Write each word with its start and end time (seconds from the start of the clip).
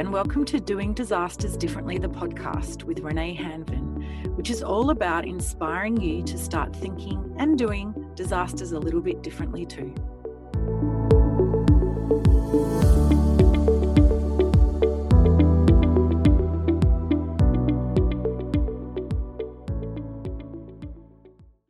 and 0.00 0.10
welcome 0.14 0.46
to 0.46 0.58
Doing 0.58 0.94
Disasters 0.94 1.58
Differently, 1.58 1.98
the 1.98 2.08
podcast 2.08 2.84
with 2.84 3.02
Renae 3.02 3.38
Hanvin, 3.38 4.34
which 4.34 4.48
is 4.48 4.62
all 4.62 4.88
about 4.88 5.26
inspiring 5.26 6.00
you 6.00 6.22
to 6.22 6.38
start 6.38 6.74
thinking 6.74 7.36
and 7.36 7.58
doing 7.58 7.94
disasters 8.14 8.72
a 8.72 8.78
little 8.78 9.02
bit 9.02 9.22
differently 9.22 9.66
too. 9.66 9.94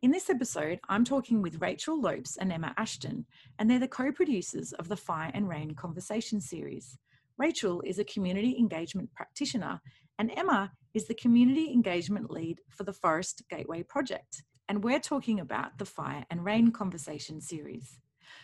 In 0.01 0.09
this 0.09 0.29
episode, 0.29 0.79
I'm 0.87 1.03
talking 1.03 1.41
with 1.41 1.59
Rachel 1.59 1.99
Lopes 1.99 2.37
and 2.37 2.53
Emma 2.53 2.73
Ashton, 2.77 3.25
and 3.59 3.69
they're 3.69 3.77
the 3.77 3.89
co 3.89 4.13
producers 4.13 4.71
of 4.71 4.87
the 4.87 4.95
Fire 4.95 5.31
and 5.33 5.49
Rain 5.49 5.71
Conversation 5.71 6.39
series. 6.39 6.97
Rachel 7.41 7.81
is 7.83 7.97
a 7.97 8.03
community 8.03 8.55
engagement 8.59 9.11
practitioner, 9.15 9.81
and 10.19 10.31
Emma 10.37 10.73
is 10.93 11.07
the 11.07 11.15
community 11.15 11.73
engagement 11.73 12.29
lead 12.29 12.59
for 12.69 12.83
the 12.83 12.93
Forrest 12.93 13.41
Gateway 13.49 13.81
Project. 13.81 14.43
And 14.69 14.83
we're 14.83 14.99
talking 14.99 15.39
about 15.39 15.79
the 15.79 15.85
Fire 15.85 16.23
and 16.29 16.45
Rain 16.45 16.71
Conversation 16.71 17.41
series. 17.41 17.97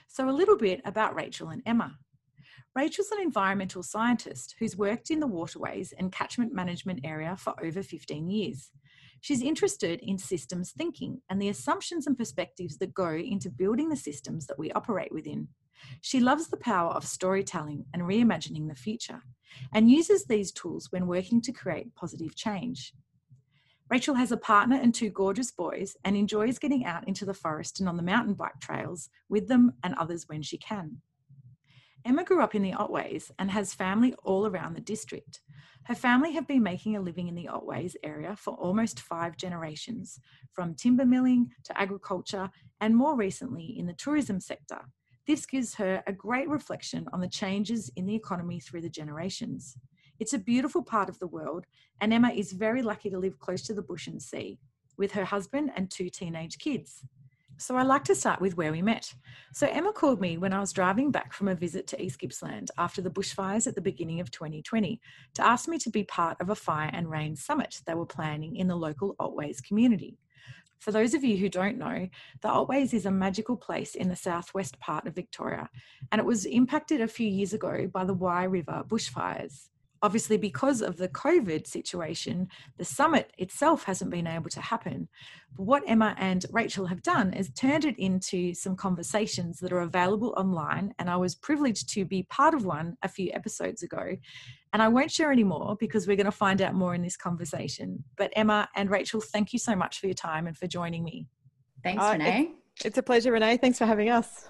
So, 0.07 0.27
a 0.27 0.31
little 0.31 0.57
bit 0.57 0.81
about 0.83 1.13
Rachel 1.13 1.49
and 1.49 1.61
Emma. 1.63 1.95
Rachel's 2.75 3.11
an 3.11 3.21
environmental 3.21 3.83
scientist 3.83 4.55
who's 4.57 4.75
worked 4.75 5.11
in 5.11 5.19
the 5.19 5.27
waterways 5.27 5.93
and 5.99 6.11
catchment 6.11 6.51
management 6.51 7.01
area 7.03 7.35
for 7.37 7.53
over 7.63 7.83
15 7.83 8.27
years. 8.27 8.71
She's 9.21 9.43
interested 9.43 9.99
in 10.01 10.17
systems 10.17 10.71
thinking 10.71 11.21
and 11.29 11.39
the 11.39 11.49
assumptions 11.49 12.07
and 12.07 12.17
perspectives 12.17 12.79
that 12.79 12.95
go 12.95 13.11
into 13.11 13.51
building 13.51 13.89
the 13.89 13.95
systems 13.95 14.47
that 14.47 14.57
we 14.57 14.71
operate 14.71 15.11
within. 15.11 15.49
She 16.01 16.19
loves 16.19 16.47
the 16.47 16.57
power 16.57 16.91
of 16.91 17.05
storytelling 17.05 17.85
and 17.93 18.03
reimagining 18.03 18.67
the 18.67 18.75
future 18.75 19.21
and 19.73 19.89
uses 19.89 20.25
these 20.25 20.51
tools 20.51 20.91
when 20.91 21.07
working 21.07 21.41
to 21.41 21.51
create 21.51 21.95
positive 21.95 22.35
change. 22.35 22.93
Rachel 23.89 24.15
has 24.15 24.33
a 24.33 24.37
partner 24.37 24.75
and 24.75 24.93
two 24.93 25.09
gorgeous 25.09 25.51
boys 25.51 25.95
and 26.03 26.17
enjoys 26.17 26.59
getting 26.59 26.85
out 26.85 27.07
into 27.07 27.25
the 27.25 27.33
forest 27.33 27.79
and 27.79 27.87
on 27.87 27.95
the 27.95 28.03
mountain 28.03 28.33
bike 28.33 28.59
trails 28.59 29.09
with 29.29 29.47
them 29.47 29.73
and 29.83 29.95
others 29.95 30.27
when 30.27 30.41
she 30.41 30.57
can. 30.57 30.97
Emma 32.05 32.23
grew 32.23 32.41
up 32.41 32.55
in 32.55 32.61
the 32.61 32.73
Otways 32.73 33.31
and 33.39 33.51
has 33.51 33.73
family 33.73 34.13
all 34.23 34.45
around 34.47 34.75
the 34.75 34.81
district. 34.81 35.41
Her 35.83 35.95
family 35.95 36.33
have 36.33 36.47
been 36.47 36.63
making 36.63 36.95
a 36.95 37.01
living 37.01 37.27
in 37.27 37.35
the 37.35 37.49
Otways 37.51 37.95
area 38.03 38.35
for 38.35 38.53
almost 38.55 38.99
five 38.99 39.37
generations, 39.37 40.19
from 40.51 40.75
timber 40.75 41.05
milling 41.05 41.51
to 41.63 41.77
agriculture 41.77 42.49
and 42.79 42.95
more 42.95 43.15
recently 43.15 43.65
in 43.77 43.87
the 43.87 43.93
tourism 43.93 44.39
sector, 44.39 44.81
this 45.27 45.45
gives 45.45 45.75
her 45.75 46.01
a 46.07 46.13
great 46.13 46.47
reflection 46.47 47.07
on 47.11 47.19
the 47.19 47.27
changes 47.27 47.91
in 47.95 48.05
the 48.05 48.15
economy 48.15 48.59
through 48.59 48.81
the 48.81 48.89
generations. 48.89 49.77
It's 50.19 50.33
a 50.33 50.39
beautiful 50.39 50.81
part 50.81 51.09
of 51.09 51.19
the 51.19 51.27
world, 51.27 51.65
and 52.01 52.13
Emma 52.13 52.29
is 52.29 52.53
very 52.53 52.81
lucky 52.81 53.09
to 53.09 53.19
live 53.19 53.37
close 53.37 53.61
to 53.63 53.73
the 53.73 53.81
bush 53.81 54.07
and 54.07 54.21
sea 54.21 54.57
with 54.97 55.11
her 55.11 55.25
husband 55.25 55.71
and 55.75 55.91
two 55.91 56.09
teenage 56.09 56.57
kids. 56.57 57.03
So 57.59 57.75
I 57.75 57.81
like 57.81 58.03
to 58.05 58.15
start 58.15 58.39
with 58.39 58.55
where 58.55 58.71
we 58.71 58.83
met. 58.83 59.13
So 59.51 59.67
Emma 59.67 59.91
called 59.91 60.21
me 60.21 60.37
when 60.37 60.53
I 60.53 60.59
was 60.59 60.71
driving 60.71 61.11
back 61.11 61.33
from 61.33 61.47
a 61.47 61.55
visit 61.55 61.87
to 61.87 62.01
East 62.01 62.19
Gippsland 62.19 62.69
after 62.77 63.01
the 63.01 63.09
bushfires 63.09 63.65
at 63.65 63.73
the 63.73 63.81
beginning 63.81 64.19
of 64.19 64.29
2020 64.29 65.01
to 65.33 65.45
ask 65.45 65.67
me 65.67 65.79
to 65.79 65.89
be 65.89 66.03
part 66.03 66.37
of 66.39 66.51
a 66.51 66.55
fire 66.55 66.91
and 66.93 67.09
rain 67.09 67.35
summit 67.35 67.81
they 67.85 67.95
were 67.95 68.05
planning 68.05 68.55
in 68.55 68.67
the 68.67 68.75
local 68.75 69.15
Otways 69.19 69.61
community. 69.61 70.19
For 70.79 70.91
those 70.91 71.13
of 71.13 71.23
you 71.23 71.37
who 71.37 71.49
don't 71.49 71.77
know, 71.77 72.07
the 72.41 72.47
Otways 72.47 72.93
is 72.93 73.05
a 73.05 73.11
magical 73.11 73.57
place 73.57 73.95
in 73.95 74.09
the 74.09 74.15
southwest 74.15 74.79
part 74.79 75.07
of 75.07 75.15
Victoria, 75.15 75.69
and 76.11 76.19
it 76.19 76.25
was 76.25 76.45
impacted 76.45 77.01
a 77.01 77.07
few 77.07 77.27
years 77.27 77.53
ago 77.53 77.87
by 77.91 78.05
the 78.05 78.13
Wye 78.13 78.43
River 78.43 78.83
bushfires. 78.87 79.69
Obviously 80.03 80.37
because 80.37 80.81
of 80.83 80.97
the 80.97 81.09
covid 81.09 81.65
situation 81.65 82.47
the 82.77 82.85
summit 82.85 83.31
itself 83.39 83.83
hasn't 83.83 84.11
been 84.11 84.27
able 84.27 84.49
to 84.49 84.61
happen. 84.61 85.07
But 85.55 85.65
what 85.65 85.83
emma 85.87 86.15
and 86.19 86.45
rachel 86.51 86.85
have 86.85 87.01
done 87.01 87.33
is 87.33 87.49
turned 87.49 87.83
it 87.83 87.97
into 87.97 88.53
some 88.53 88.75
conversations 88.75 89.59
that 89.59 89.73
are 89.73 89.79
available 89.81 90.35
online 90.37 90.93
and 90.99 91.09
i 91.09 91.17
was 91.17 91.33
privileged 91.33 91.89
to 91.95 92.05
be 92.05 92.23
part 92.29 92.53
of 92.53 92.63
one 92.63 92.95
a 93.01 93.07
few 93.07 93.31
episodes 93.33 93.81
ago 93.81 94.15
and 94.77 94.83
i 94.83 94.87
won't 94.87 95.11
share 95.11 95.31
any 95.31 95.43
more 95.43 95.75
because 95.79 96.07
we're 96.07 96.15
going 96.15 96.25
to 96.25 96.31
find 96.31 96.61
out 96.61 96.75
more 96.75 96.93
in 96.93 97.01
this 97.01 97.17
conversation 97.17 98.03
but 98.15 98.31
emma 98.35 98.69
and 98.75 98.91
rachel 98.91 99.19
thank 99.19 99.51
you 99.51 99.57
so 99.57 99.75
much 99.75 99.99
for 99.99 100.05
your 100.05 100.13
time 100.13 100.45
and 100.45 100.55
for 100.55 100.67
joining 100.67 101.03
me 101.03 101.25
thanks 101.83 102.03
uh, 102.03 102.13
renae 102.13 102.51
it's, 102.75 102.85
it's 102.85 102.97
a 102.99 103.01
pleasure 103.01 103.31
renae 103.31 103.59
thanks 103.59 103.79
for 103.79 103.87
having 103.87 104.09
us 104.09 104.49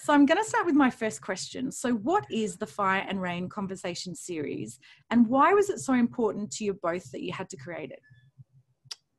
so 0.00 0.12
I'm 0.12 0.26
going 0.26 0.42
to 0.42 0.48
start 0.48 0.66
with 0.66 0.74
my 0.74 0.90
first 0.90 1.22
question. 1.22 1.70
So, 1.70 1.92
what 1.92 2.26
is 2.32 2.56
the 2.56 2.66
Fire 2.66 3.06
and 3.08 3.22
Rain 3.22 3.48
Conversation 3.48 4.12
series, 4.12 4.80
and 5.12 5.28
why 5.28 5.52
was 5.52 5.70
it 5.70 5.78
so 5.78 5.92
important 5.92 6.50
to 6.54 6.64
you 6.64 6.74
both 6.74 7.08
that 7.12 7.22
you 7.22 7.32
had 7.32 7.48
to 7.50 7.56
create 7.56 7.92
it? 7.92 8.00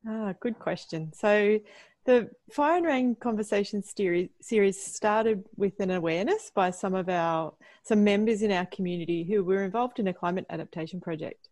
Ah, 0.06 0.34
good 0.38 0.58
question. 0.58 1.14
So, 1.14 1.58
the 2.10 2.28
Fire 2.50 2.78
and 2.78 2.86
Rain 2.86 3.14
Conversation 3.14 3.84
series 3.84 4.82
started 4.84 5.44
with 5.56 5.78
an 5.78 5.92
awareness 5.92 6.50
by 6.52 6.72
some 6.72 6.92
of 6.94 7.08
our 7.08 7.54
some 7.84 8.02
members 8.02 8.42
in 8.42 8.50
our 8.50 8.66
community 8.66 9.22
who 9.22 9.44
were 9.44 9.62
involved 9.62 10.00
in 10.00 10.08
a 10.08 10.12
climate 10.12 10.44
adaptation 10.50 11.00
project. 11.00 11.48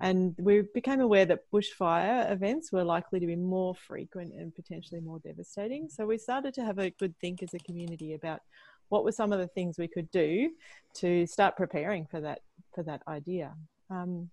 And 0.00 0.34
we 0.38 0.62
became 0.72 1.00
aware 1.00 1.26
that 1.26 1.50
bushfire 1.52 2.32
events 2.32 2.72
were 2.72 2.84
likely 2.84 3.20
to 3.20 3.26
be 3.26 3.36
more 3.36 3.74
frequent 3.74 4.32
and 4.32 4.54
potentially 4.54 5.02
more 5.02 5.18
devastating. 5.18 5.90
So 5.90 6.06
we 6.06 6.16
started 6.16 6.54
to 6.54 6.64
have 6.64 6.78
a 6.78 6.90
good 6.90 7.14
think 7.20 7.42
as 7.42 7.52
a 7.52 7.58
community 7.58 8.14
about 8.14 8.40
what 8.88 9.04
were 9.04 9.12
some 9.12 9.32
of 9.32 9.40
the 9.40 9.48
things 9.48 9.76
we 9.76 9.88
could 9.88 10.10
do 10.10 10.50
to 10.94 11.26
start 11.26 11.54
preparing 11.54 12.06
for 12.06 12.22
that 12.22 12.40
for 12.74 12.82
that 12.84 13.02
idea. 13.06 13.52
Um, 13.90 14.30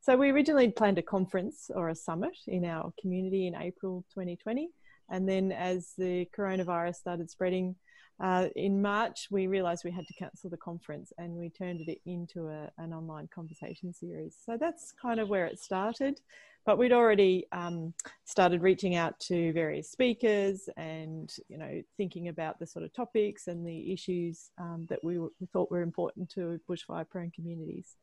so 0.00 0.16
we 0.16 0.30
originally 0.30 0.68
planned 0.68 0.98
a 0.98 1.02
conference 1.02 1.70
or 1.72 1.90
a 1.90 1.94
summit 1.94 2.36
in 2.48 2.64
our 2.64 2.92
community 3.00 3.46
in 3.46 3.54
April 3.54 4.04
2020, 4.12 4.68
and 5.10 5.28
then 5.28 5.52
as 5.52 5.92
the 5.98 6.26
coronavirus 6.36 6.96
started 6.96 7.30
spreading, 7.30 7.76
uh, 8.20 8.48
in 8.54 8.80
March, 8.80 9.26
we 9.30 9.46
realised 9.48 9.84
we 9.84 9.90
had 9.90 10.06
to 10.06 10.14
cancel 10.14 10.48
the 10.48 10.56
conference 10.56 11.12
and 11.18 11.34
we 11.34 11.50
turned 11.50 11.80
it 11.80 12.00
into 12.06 12.48
a, 12.48 12.70
an 12.78 12.92
online 12.92 13.28
conversation 13.34 13.92
series. 13.92 14.36
So 14.44 14.56
that's 14.56 14.92
kind 14.92 15.18
of 15.18 15.28
where 15.28 15.46
it 15.46 15.58
started. 15.58 16.20
But 16.64 16.78
we'd 16.78 16.92
already 16.92 17.46
um, 17.50 17.92
started 18.24 18.62
reaching 18.62 18.94
out 18.94 19.18
to 19.20 19.52
various 19.52 19.90
speakers 19.90 20.68
and, 20.76 21.32
you 21.48 21.58
know, 21.58 21.82
thinking 21.96 22.28
about 22.28 22.60
the 22.60 22.66
sort 22.68 22.84
of 22.84 22.92
topics 22.92 23.48
and 23.48 23.66
the 23.66 23.92
issues 23.92 24.50
um, 24.58 24.86
that 24.88 25.02
we, 25.02 25.18
we, 25.18 25.28
thought 25.52 25.72
were 25.72 25.82
important 25.82 26.30
to 26.30 26.60
bushfire 26.70 27.08
prone 27.08 27.32
communities. 27.32 27.96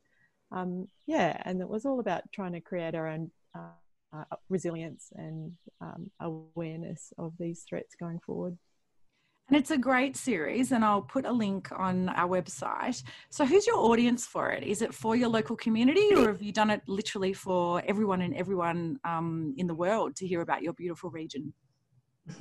Um, 0.51 0.89
yeah, 1.07 1.41
and 1.45 1.61
it 1.61 1.69
was 1.69 1.85
all 1.85 2.01
about 2.01 2.23
trying 2.33 2.51
to 2.51 2.59
create 2.59 2.95
our 2.95 3.07
own 3.07 3.31
uh, 3.55 3.71
uh, 4.14 4.36
resilience 4.50 5.09
and 5.16 5.53
um, 5.81 6.12
awareness 6.20 7.14
of 7.18 7.34
these 7.40 7.64
threats 7.68 7.96
going 8.00 8.20
forward. 8.20 8.58
And 9.50 9.58
it's 9.58 9.72
a 9.72 9.78
great 9.80 10.16
series, 10.16 10.72
and 10.72 10.86
I'll 10.86 11.02
put 11.02 11.25
a 11.25 11.31
link 11.31 11.72
on 11.72 12.09
our 12.09 12.30
website. 12.30 13.02
So, 13.31 13.46
who's 13.46 13.66
your 13.66 13.78
audience 13.78 14.28
for 14.28 14.52
it? 14.52 14.64
Is 14.64 14.84
it 14.84 14.94
for 14.94 15.16
your 15.16 15.30
local 15.30 15.56
community, 15.56 16.14
or 16.16 16.28
have 16.28 16.42
you 16.42 16.52
done 16.52 16.70
it 16.70 16.84
literally 16.88 17.34
for 17.34 17.81
everyone 17.88 18.22
and 18.22 18.36
everyone 18.36 19.00
um, 19.03 19.56
in 19.58 19.66
the 19.66 19.74
world 19.74 20.16
to 20.18 20.28
hear 20.28 20.41
about 20.41 20.62
your 20.62 20.74
beautiful 20.74 21.09
region? 21.09 21.52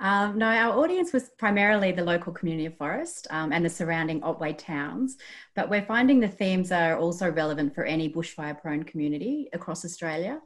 um, 0.00 0.36
no, 0.36 0.46
our 0.46 0.76
audience 0.76 1.12
was 1.12 1.30
primarily 1.38 1.92
the 1.92 2.02
local 2.02 2.32
community 2.32 2.66
of 2.66 2.76
Forrest 2.76 3.28
um, 3.30 3.52
and 3.52 3.64
the 3.64 3.70
surrounding 3.70 4.20
Otway 4.24 4.54
towns, 4.54 5.16
but 5.54 5.70
we're 5.70 5.86
finding 5.86 6.18
the 6.18 6.26
themes 6.26 6.72
are 6.72 6.98
also 6.98 7.30
relevant 7.30 7.76
for 7.76 7.84
any 7.84 8.12
bushfire 8.12 8.60
prone 8.60 8.82
community 8.82 9.48
across 9.52 9.84
Australia. 9.84 10.40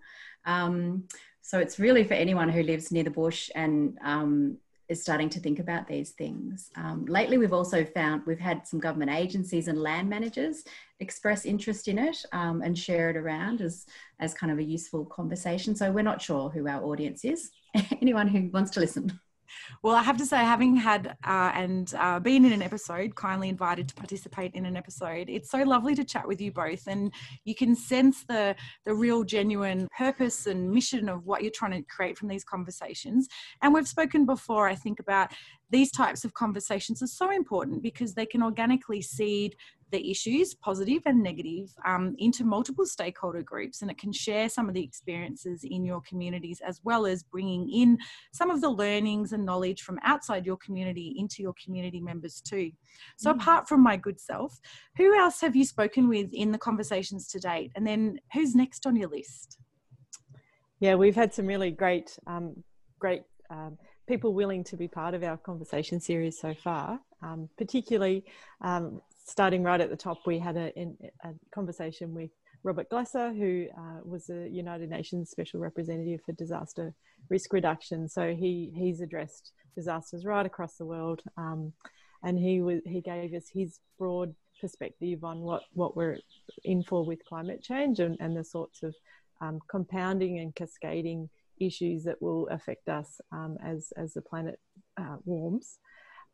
Um, 0.49 1.05
so 1.43 1.59
it's 1.59 1.79
really 1.79 2.03
for 2.03 2.15
anyone 2.15 2.49
who 2.49 2.63
lives 2.63 2.91
near 2.91 3.05
the 3.05 3.11
bush 3.11 3.51
and 3.55 3.97
um, 4.03 4.59
is 4.89 5.03
starting 5.03 5.29
to 5.29 5.41
think 5.41 5.59
about 5.59 5.87
these 5.87 6.11
things. 6.11 6.71
Um, 6.77 7.05
lately, 7.07 7.37
we've 7.37 7.53
also 7.53 7.85
found 7.85 8.23
we've 8.27 8.39
had 8.39 8.67
some 8.67 8.81
government 8.81 9.11
agencies 9.11 9.69
and 9.69 9.81
land 9.81 10.09
managers 10.09 10.65
express 11.00 11.45
interest 11.45 11.89
in 11.89 11.99
it 11.99 12.25
um, 12.33 12.62
and 12.62 12.77
share 12.77 13.11
it 13.11 13.17
around 13.17 13.61
as, 13.61 13.87
as 14.19 14.35
kind 14.35 14.50
of 14.50 14.59
a 14.59 14.62
useful 14.62 15.05
conversation. 15.05 15.77
So 15.77 15.93
we're 15.93 16.03
not 16.03 16.23
sure 16.23 16.49
who 16.49 16.67
our 16.67 16.83
audience 16.83 17.25
is. 17.25 17.51
Anyone 18.03 18.29
who 18.29 18.49
wants 18.51 18.71
to 18.73 18.81
listen. 18.81 19.21
Well, 19.83 19.95
I 19.95 20.03
have 20.03 20.17
to 20.19 20.27
say, 20.27 20.39
having 20.39 20.77
had 20.77 21.17
uh, 21.25 21.53
and 21.55 21.93
uh, 21.99 22.21
been 22.21 22.45
in 22.45 22.53
an 22.53 22.62
episode, 22.62 23.15
kindly 23.15 23.49
invited 23.49 23.89
to 23.89 23.95
participate 23.95 24.55
in 24.55 24.67
an 24.67 24.77
episode, 24.77 25.29
it's 25.29 25.50
so 25.50 25.59
lovely 25.59 25.95
to 25.95 26.05
chat 26.05 26.27
with 26.27 26.41
you 26.41 26.53
both, 26.53 26.87
and 26.87 27.12
you 27.45 27.55
can 27.55 27.75
sense 27.75 28.25
the 28.25 28.55
the 28.85 28.95
real, 28.95 29.25
genuine 29.25 29.89
purpose 29.97 30.47
and 30.47 30.71
mission 30.71 31.09
of 31.09 31.27
what 31.27 31.43
you're 31.43 31.50
trying 31.50 31.73
to 31.73 31.83
create 31.83 32.17
from 32.19 32.29
these 32.29 32.45
conversations. 32.45 33.29
And 33.62 33.75
we've 33.75 33.89
spoken 33.89 34.27
before, 34.27 34.69
I 34.69 34.75
think, 34.75 35.00
about 35.00 35.33
these 35.71 35.91
types 35.91 36.25
of 36.25 36.35
conversations 36.35 37.03
are 37.03 37.09
so 37.09 37.31
important 37.31 37.83
because 37.83 38.15
they 38.15 38.27
can 38.27 38.43
organically 38.43 39.03
seed 39.03 39.55
the 39.90 40.11
issues, 40.11 40.55
positive 40.55 41.02
and 41.06 41.23
negative, 41.23 41.73
um, 41.87 42.14
into 42.19 42.44
multiple 42.44 42.85
stakeholder 42.85 43.43
groups, 43.43 43.82
and 43.82 43.90
it 43.90 43.99
can 43.99 44.12
share 44.12 44.49
some 44.49 44.69
of 44.69 44.75
the 44.75 44.82
experiences 44.82 45.64
in 45.64 45.85
your 45.85 46.00
communities 46.02 46.61
as 46.67 46.81
well 46.85 47.06
as 47.06 47.23
bringing 47.23 47.70
in 47.70 47.99
some 48.32 48.50
of 48.50 48.61
the 48.61 48.69
learnings 48.69 49.32
and 49.32 49.44
knowledge 49.44 49.82
from 49.82 49.99
outside 50.02 50.44
your 50.44 50.56
community 50.56 51.14
into 51.19 51.43
your 51.43 51.55
community 51.62 52.00
members 52.00 52.40
too. 52.40 52.70
So, 53.17 53.32
mm. 53.32 53.37
apart 53.37 53.69
from 53.69 53.82
my 53.82 53.96
good 53.96 54.20
self, 54.20 54.58
who 54.96 55.17
else 55.19 55.40
have 55.40 55.56
you 55.56 55.64
spoken 55.64 56.08
with 56.08 56.32
in 56.32 56.52
the 56.52 56.58
conversations 56.58 57.29
to 57.29 57.38
date? 57.38 57.73
And 57.75 57.87
then 57.87 58.20
who's 58.32 58.55
next 58.55 58.87
on 58.87 58.96
your 58.96 59.08
list? 59.08 59.58
Yeah, 60.81 60.94
we've 60.94 61.17
had 61.17 61.34
some 61.34 61.46
really 61.46 61.70
great, 61.70 62.17
um, 62.26 62.62
great 62.99 63.23
um, 63.50 63.79
people 64.06 64.32
willing 64.32 64.64
to 64.64 64.76
be 64.76 64.88
part 64.88 65.14
of 65.14 65.23
our 65.23 65.37
conversation 65.37 66.00
series 66.00 66.38
so 66.38 66.55
far. 66.55 67.00
Um, 67.20 67.49
particularly, 67.58 68.25
um, 68.61 69.00
starting 69.29 69.63
right 69.63 69.81
at 69.81 69.91
the 69.91 69.97
top, 69.97 70.19
we 70.27 70.39
had 70.39 70.57
a, 70.57 70.73
a 71.25 71.31
conversation 71.53 72.15
with 72.15 72.31
Robert 72.65 72.89
Glasser, 72.89 73.33
who 73.33 73.67
uh, 73.77 74.01
was 74.05 74.31
a 74.31 74.49
United 74.49 74.91
Nations 74.91 75.31
Special 75.31 75.61
Representative 75.61 76.21
for 76.25 76.33
Disaster 76.33 76.95
Risk 77.29 77.53
Reduction. 77.53 78.09
So 78.09 78.35
he 78.35 78.73
he's 78.75 79.01
addressed 79.01 79.53
disasters 79.77 80.25
right 80.25 80.45
across 80.45 80.77
the 80.77 80.87
world, 80.87 81.23
um, 81.37 81.73
and 82.25 82.39
he 82.39 82.61
was 82.61 82.81
he 82.85 83.01
gave 83.01 83.33
us 83.35 83.47
his 83.53 83.79
broad 83.99 84.35
perspective 84.61 85.23
on 85.23 85.41
what 85.41 85.63
what 85.75 85.97
we're 85.97 86.19
in 86.65 86.83
for 86.83 87.05
with 87.05 87.25
climate 87.25 87.63
change 87.63 88.01
and, 88.01 88.17
and 88.19 88.37
the 88.37 88.45
sorts 88.45 88.83
of 88.83 88.95
um, 89.41 89.61
compounding 89.71 90.41
and 90.41 90.55
cascading 90.55 91.29
issues 91.61 92.05
that 92.05 92.21
will 92.21 92.49
affect 92.49 92.89
us 92.89 93.21
um, 93.33 93.57
as 93.65 93.93
as 93.97 94.15
the 94.15 94.23
planet 94.23 94.59
uh, 94.97 95.17
warms. 95.25 95.79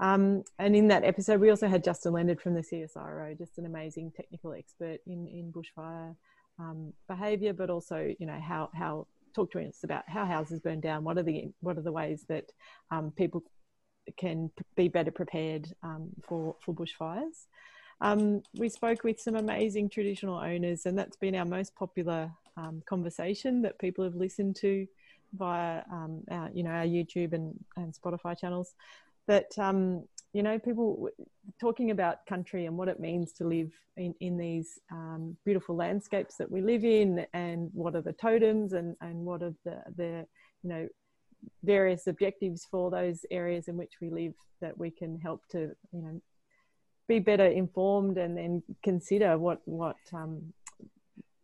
Um, 0.00 0.42
and 0.58 0.74
in 0.74 0.88
that 0.88 1.04
episode, 1.04 1.40
we 1.40 1.50
also 1.50 1.68
had 1.68 1.84
Justin 1.84 2.12
Leonard 2.12 2.40
from 2.40 2.54
the 2.54 2.62
CSIRO, 2.62 3.38
just 3.38 3.58
an 3.58 3.66
amazing 3.66 4.12
technical 4.16 4.52
expert 4.52 4.98
in 5.06 5.26
in 5.28 5.52
bushfire 5.52 6.16
um, 6.58 6.92
behaviour, 7.08 7.52
but 7.52 7.70
also 7.70 8.12
you 8.18 8.26
know 8.26 8.40
how 8.40 8.70
how 8.74 9.06
talk 9.34 9.50
to 9.52 9.60
us 9.60 9.84
about 9.84 10.04
how 10.08 10.24
houses 10.24 10.60
burn 10.60 10.80
down. 10.80 11.04
What 11.04 11.18
are 11.18 11.22
the 11.22 11.52
what 11.60 11.78
are 11.78 11.82
the 11.82 11.92
ways 11.92 12.24
that 12.28 12.50
um, 12.90 13.12
people 13.12 13.42
can 14.16 14.50
be 14.76 14.88
better 14.88 15.10
prepared 15.10 15.72
um, 15.82 16.10
for 16.26 16.56
for 16.60 16.74
bushfires. 16.74 17.46
Um, 18.00 18.42
we 18.54 18.68
spoke 18.68 19.04
with 19.04 19.20
some 19.20 19.36
amazing 19.36 19.88
traditional 19.88 20.36
owners, 20.36 20.86
and 20.86 20.98
that's 20.98 21.16
been 21.16 21.34
our 21.34 21.44
most 21.44 21.74
popular 21.74 22.30
um, 22.56 22.82
conversation 22.86 23.62
that 23.62 23.78
people 23.78 24.04
have 24.04 24.14
listened 24.14 24.56
to 24.56 24.86
via 25.32 25.82
um, 25.90 26.22
our, 26.30 26.50
you 26.52 26.62
know 26.62 26.70
our 26.70 26.84
YouTube 26.84 27.32
and, 27.32 27.58
and 27.76 27.94
Spotify 27.94 28.38
channels. 28.38 28.74
That 29.26 29.58
um, 29.58 30.04
you 30.32 30.42
know 30.42 30.58
people 30.58 31.08
talking 31.60 31.90
about 31.90 32.26
country 32.26 32.66
and 32.66 32.76
what 32.76 32.88
it 32.88 33.00
means 33.00 33.32
to 33.34 33.44
live 33.44 33.70
in, 33.96 34.14
in 34.20 34.36
these 34.36 34.78
um, 34.90 35.36
beautiful 35.44 35.76
landscapes 35.76 36.36
that 36.36 36.50
we 36.50 36.60
live 36.60 36.84
in, 36.84 37.26
and 37.32 37.70
what 37.72 37.94
are 37.94 38.02
the 38.02 38.12
totems 38.12 38.72
and 38.72 38.96
and 39.00 39.24
what 39.24 39.42
are 39.42 39.54
the 39.64 39.82
the 39.96 40.26
you 40.62 40.70
know 40.70 40.88
various 41.62 42.06
objectives 42.06 42.66
for 42.70 42.90
those 42.90 43.26
areas 43.30 43.68
in 43.68 43.76
which 43.76 43.94
we 44.00 44.10
live 44.10 44.34
that 44.60 44.76
we 44.78 44.90
can 44.90 45.18
help 45.20 45.42
to 45.50 45.70
you 45.92 46.02
know 46.02 46.20
be 47.06 47.18
better 47.18 47.46
informed 47.46 48.16
and 48.16 48.36
then 48.36 48.62
consider 48.82 49.36
what 49.38 49.60
what 49.66 49.96
um, 50.12 50.52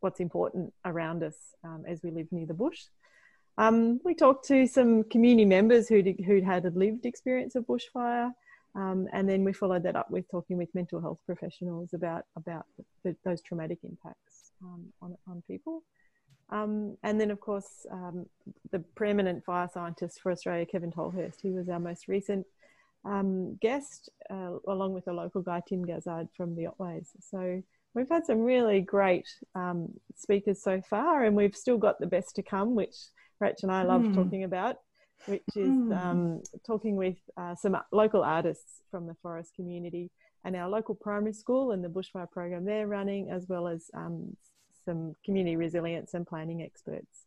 what's 0.00 0.20
important 0.20 0.72
around 0.84 1.22
us 1.22 1.34
um, 1.64 1.84
as 1.86 2.02
we 2.02 2.10
live 2.10 2.26
near 2.30 2.46
the 2.46 2.54
bush. 2.54 2.84
Um, 3.58 4.00
we 4.04 4.14
talked 4.14 4.46
to 4.48 4.66
some 4.66 5.04
community 5.04 5.44
members 5.44 5.88
who'd, 5.88 6.20
who'd 6.26 6.44
had 6.44 6.64
a 6.64 6.70
lived 6.70 7.04
experience 7.04 7.54
of 7.54 7.66
bushfire, 7.66 8.30
um, 8.74 9.08
and 9.12 9.28
then 9.28 9.44
we 9.44 9.52
followed 9.52 9.82
that 9.82 9.96
up 9.96 10.10
with 10.10 10.30
talking 10.30 10.56
with 10.56 10.74
mental 10.74 11.00
health 11.00 11.18
professionals 11.26 11.92
about 11.92 12.24
about 12.36 12.64
the, 13.04 13.16
those 13.24 13.42
traumatic 13.42 13.78
impacts 13.82 14.52
um, 14.62 14.86
on 15.02 15.16
on 15.26 15.42
people. 15.46 15.82
Um, 16.50 16.96
and 17.02 17.20
then, 17.20 17.30
of 17.30 17.40
course, 17.40 17.86
um, 17.90 18.26
the 18.72 18.80
preeminent 18.96 19.44
fire 19.44 19.68
scientist 19.72 20.20
for 20.20 20.32
Australia, 20.32 20.66
Kevin 20.66 20.90
Tolhurst, 20.90 21.40
he 21.40 21.50
was 21.50 21.68
our 21.68 21.78
most 21.78 22.08
recent 22.08 22.44
um, 23.04 23.56
guest, 23.56 24.10
uh, 24.30 24.58
along 24.66 24.92
with 24.92 25.06
a 25.06 25.12
local 25.12 25.42
guy, 25.42 25.62
Tim 25.66 25.84
Gazzard 25.84 26.28
from 26.36 26.56
the 26.56 26.66
Otways. 26.66 27.08
So 27.20 27.62
we've 27.94 28.08
had 28.08 28.26
some 28.26 28.40
really 28.40 28.80
great 28.80 29.28
um, 29.54 29.92
speakers 30.16 30.60
so 30.62 30.82
far, 30.82 31.24
and 31.24 31.36
we've 31.36 31.56
still 31.56 31.78
got 31.78 32.00
the 32.00 32.06
best 32.06 32.34
to 32.36 32.42
come, 32.42 32.74
which 32.74 32.96
Rach 33.42 33.62
and 33.62 33.72
I 33.72 33.82
love 33.82 34.02
mm. 34.02 34.14
talking 34.14 34.44
about, 34.44 34.76
which 35.26 35.42
is 35.56 35.68
mm. 35.68 35.96
um, 35.98 36.42
talking 36.66 36.96
with 36.96 37.16
uh, 37.36 37.54
some 37.54 37.76
local 37.92 38.22
artists 38.22 38.82
from 38.90 39.06
the 39.06 39.16
Forrest 39.22 39.54
community 39.54 40.10
and 40.44 40.56
our 40.56 40.68
local 40.68 40.94
primary 40.94 41.32
school 41.32 41.72
and 41.72 41.84
the 41.84 41.88
bushfire 41.88 42.30
program 42.30 42.64
they're 42.64 42.86
running, 42.86 43.30
as 43.30 43.46
well 43.48 43.68
as 43.68 43.90
um, 43.94 44.36
some 44.84 45.14
community 45.24 45.56
resilience 45.56 46.14
and 46.14 46.26
planning 46.26 46.62
experts. 46.62 47.26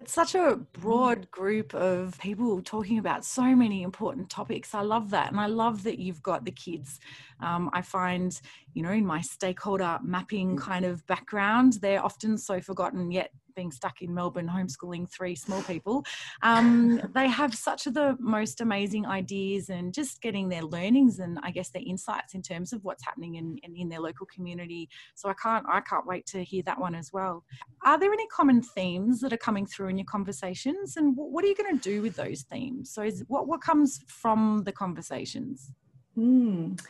It's 0.00 0.12
such 0.12 0.34
a 0.34 0.56
broad 0.72 1.30
group 1.30 1.72
of 1.74 2.18
people 2.18 2.60
talking 2.60 2.98
about 2.98 3.24
so 3.24 3.54
many 3.54 3.82
important 3.82 4.28
topics. 4.28 4.74
I 4.74 4.82
love 4.82 5.10
that. 5.10 5.30
And 5.30 5.40
I 5.40 5.46
love 5.46 5.84
that 5.84 5.98
you've 5.98 6.22
got 6.22 6.44
the 6.44 6.50
kids. 6.50 6.98
Um, 7.40 7.70
I 7.72 7.80
find, 7.80 8.38
you 8.74 8.82
know, 8.82 8.90
in 8.90 9.06
my 9.06 9.20
stakeholder 9.20 9.98
mapping 10.02 10.56
mm. 10.56 10.60
kind 10.60 10.84
of 10.84 11.06
background, 11.06 11.74
they're 11.80 12.04
often 12.04 12.36
so 12.36 12.60
forgotten, 12.60 13.10
yet 13.10 13.30
being 13.54 13.70
stuck 13.70 14.02
in 14.02 14.12
Melbourne, 14.12 14.48
homeschooling 14.48 15.08
three 15.10 15.34
small 15.34 15.62
people, 15.62 16.04
um, 16.42 17.00
they 17.14 17.28
have 17.28 17.54
such 17.54 17.86
of 17.86 17.94
the 17.94 18.16
most 18.18 18.60
amazing 18.60 19.06
ideas 19.06 19.68
and 19.68 19.94
just 19.94 20.20
getting 20.20 20.48
their 20.48 20.62
learnings 20.62 21.18
and 21.18 21.38
I 21.42 21.50
guess 21.50 21.70
their 21.70 21.82
insights 21.86 22.34
in 22.34 22.42
terms 22.42 22.72
of 22.72 22.84
what's 22.84 23.04
happening 23.04 23.36
in, 23.36 23.58
in, 23.62 23.76
in 23.76 23.88
their 23.88 24.00
local 24.00 24.26
community. 24.26 24.88
So 25.14 25.28
I 25.28 25.34
can't 25.34 25.64
I 25.68 25.80
can't 25.80 26.06
wait 26.06 26.26
to 26.26 26.42
hear 26.42 26.62
that 26.66 26.80
one 26.80 26.94
as 26.94 27.12
well. 27.12 27.44
Are 27.84 27.98
there 27.98 28.12
any 28.12 28.26
common 28.26 28.62
themes 28.62 29.20
that 29.20 29.32
are 29.32 29.38
coming 29.38 29.66
through 29.66 29.88
in 29.88 29.98
your 29.98 30.06
conversations, 30.06 30.96
and 30.96 31.14
what 31.16 31.44
are 31.44 31.48
you 31.48 31.54
going 31.54 31.78
to 31.78 31.82
do 31.82 32.02
with 32.02 32.16
those 32.16 32.42
themes? 32.42 32.90
So 32.92 33.02
is 33.02 33.24
what 33.28 33.46
what 33.46 33.60
comes 33.60 34.00
from 34.08 34.62
the 34.64 34.72
conversations? 34.72 35.70
Mm. 36.18 36.80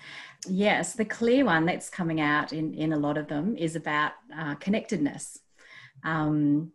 Yes, 0.46 0.94
the 0.94 1.04
clear 1.04 1.44
one 1.44 1.64
that's 1.64 1.88
coming 1.88 2.20
out 2.20 2.52
in, 2.52 2.74
in 2.74 2.92
a 2.92 2.98
lot 2.98 3.16
of 3.16 3.28
them 3.28 3.56
is 3.56 3.76
about 3.76 4.12
uh, 4.36 4.54
connectedness. 4.56 5.38
Um, 6.04 6.72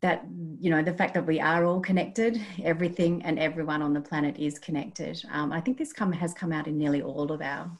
that 0.00 0.24
you 0.60 0.70
know 0.70 0.82
the 0.82 0.94
fact 0.94 1.14
that 1.14 1.26
we 1.26 1.40
are 1.40 1.64
all 1.64 1.80
connected 1.80 2.40
everything 2.62 3.22
and 3.24 3.38
everyone 3.38 3.82
on 3.82 3.92
the 3.92 4.00
planet 4.00 4.36
is 4.38 4.58
connected. 4.58 5.20
Um, 5.32 5.52
i 5.52 5.60
think 5.60 5.76
this 5.76 5.92
come 5.92 6.12
has 6.12 6.32
come 6.32 6.52
out 6.52 6.68
in 6.68 6.78
nearly 6.78 7.02
all 7.02 7.32
of 7.32 7.42
our 7.42 7.70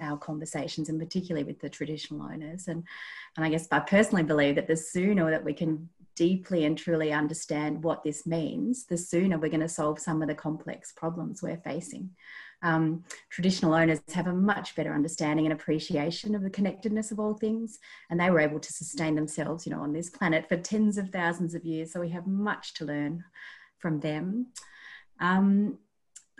our 0.00 0.16
conversations 0.16 0.88
and 0.88 0.98
particularly 1.00 1.44
with 1.44 1.60
the 1.60 1.68
traditional 1.68 2.22
owners. 2.22 2.68
And 2.68 2.82
and 3.36 3.46
i 3.46 3.48
guess 3.48 3.68
i 3.70 3.78
personally 3.78 4.24
believe 4.24 4.56
that 4.56 4.66
the 4.66 4.76
sooner 4.76 5.30
that 5.30 5.44
we 5.44 5.52
can 5.52 5.88
deeply 6.16 6.64
and 6.64 6.76
truly 6.76 7.12
understand 7.12 7.84
what 7.84 8.02
this 8.02 8.26
means 8.26 8.86
the 8.86 8.98
sooner 8.98 9.38
we're 9.38 9.48
going 9.48 9.60
to 9.60 9.68
solve 9.68 10.00
some 10.00 10.20
of 10.20 10.26
the 10.26 10.34
complex 10.34 10.92
problems 10.92 11.42
we're 11.42 11.56
facing 11.58 12.10
um, 12.62 13.04
traditional 13.30 13.74
owners 13.74 14.00
have 14.12 14.26
a 14.26 14.32
much 14.32 14.74
better 14.74 14.92
understanding 14.92 15.46
and 15.46 15.52
appreciation 15.52 16.34
of 16.34 16.42
the 16.42 16.50
connectedness 16.50 17.10
of 17.10 17.20
all 17.20 17.34
things, 17.34 17.78
and 18.10 18.18
they 18.18 18.30
were 18.30 18.40
able 18.40 18.60
to 18.60 18.72
sustain 18.72 19.14
themselves, 19.14 19.66
you 19.66 19.72
know, 19.72 19.80
on 19.80 19.92
this 19.92 20.10
planet 20.10 20.48
for 20.48 20.56
tens 20.56 20.98
of 20.98 21.10
thousands 21.10 21.54
of 21.54 21.64
years. 21.64 21.92
So 21.92 22.00
we 22.00 22.10
have 22.10 22.26
much 22.26 22.74
to 22.74 22.84
learn 22.84 23.24
from 23.78 24.00
them. 24.00 24.48
Um, 25.20 25.78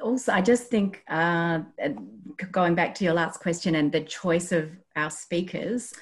also, 0.01 0.33
I 0.33 0.41
just 0.41 0.69
think 0.69 1.03
uh, 1.09 1.61
going 2.53 2.75
back 2.75 2.95
to 2.97 3.05
your 3.05 3.15
last 3.15 3.41
question 3.41 3.75
and 3.75 3.91
the 3.91 4.01
choice 4.01 4.53
of 4.53 4.71
our 4.97 5.11
speakers, 5.11 5.93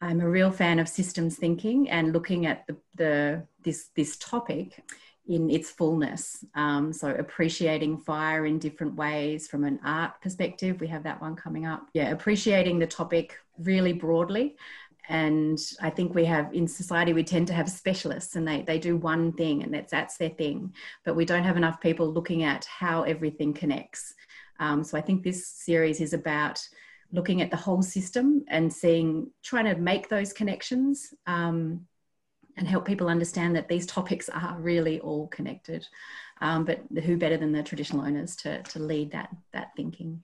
I'm 0.00 0.20
a 0.20 0.28
real 0.28 0.50
fan 0.50 0.78
of 0.78 0.88
systems 0.88 1.36
thinking 1.36 1.90
and 1.90 2.12
looking 2.12 2.46
at 2.46 2.66
the, 2.66 2.76
the 2.94 3.46
this 3.64 3.88
this 3.96 4.16
topic 4.18 4.84
in 5.28 5.50
its 5.50 5.70
fullness. 5.70 6.44
Um, 6.54 6.92
so 6.92 7.10
appreciating 7.10 7.98
fire 7.98 8.46
in 8.46 8.58
different 8.58 8.96
ways 8.96 9.46
from 9.46 9.64
an 9.64 9.78
art 9.84 10.20
perspective. 10.22 10.80
We 10.80 10.86
have 10.88 11.02
that 11.04 11.20
one 11.20 11.36
coming 11.36 11.66
up. 11.66 11.86
Yeah, 11.92 12.10
appreciating 12.10 12.78
the 12.78 12.86
topic 12.86 13.36
really 13.58 13.92
broadly. 13.92 14.56
And 15.10 15.58
I 15.80 15.90
think 15.90 16.14
we 16.14 16.24
have 16.26 16.52
in 16.52 16.66
society, 16.66 17.12
we 17.12 17.24
tend 17.24 17.46
to 17.48 17.54
have 17.54 17.70
specialists 17.70 18.36
and 18.36 18.46
they, 18.46 18.62
they 18.62 18.78
do 18.78 18.96
one 18.96 19.32
thing 19.32 19.62
and 19.62 19.72
that's, 19.72 19.90
that's 19.90 20.16
their 20.18 20.30
thing. 20.30 20.74
But 21.04 21.16
we 21.16 21.24
don't 21.24 21.44
have 21.44 21.56
enough 21.56 21.80
people 21.80 22.12
looking 22.12 22.42
at 22.42 22.64
how 22.66 23.02
everything 23.02 23.54
connects. 23.54 24.14
Um, 24.60 24.82
so 24.82 24.98
I 24.98 25.00
think 25.02 25.22
this 25.22 25.46
series 25.46 26.00
is 26.00 26.12
about 26.12 26.60
looking 27.12 27.40
at 27.40 27.50
the 27.50 27.56
whole 27.56 27.82
system 27.82 28.44
and 28.48 28.70
seeing, 28.72 29.30
trying 29.42 29.64
to 29.64 29.76
make 29.76 30.08
those 30.08 30.32
connections. 30.32 31.14
Um, 31.26 31.86
and 32.58 32.68
help 32.68 32.84
people 32.84 33.08
understand 33.08 33.56
that 33.56 33.68
these 33.68 33.86
topics 33.86 34.28
are 34.28 34.56
really 34.58 35.00
all 35.00 35.28
connected. 35.28 35.86
Um, 36.40 36.64
but 36.64 36.80
who 37.04 37.16
better 37.16 37.36
than 37.36 37.52
the 37.52 37.62
traditional 37.62 38.04
owners 38.04 38.36
to, 38.36 38.62
to 38.64 38.78
lead 38.78 39.12
that, 39.12 39.34
that 39.52 39.70
thinking? 39.76 40.22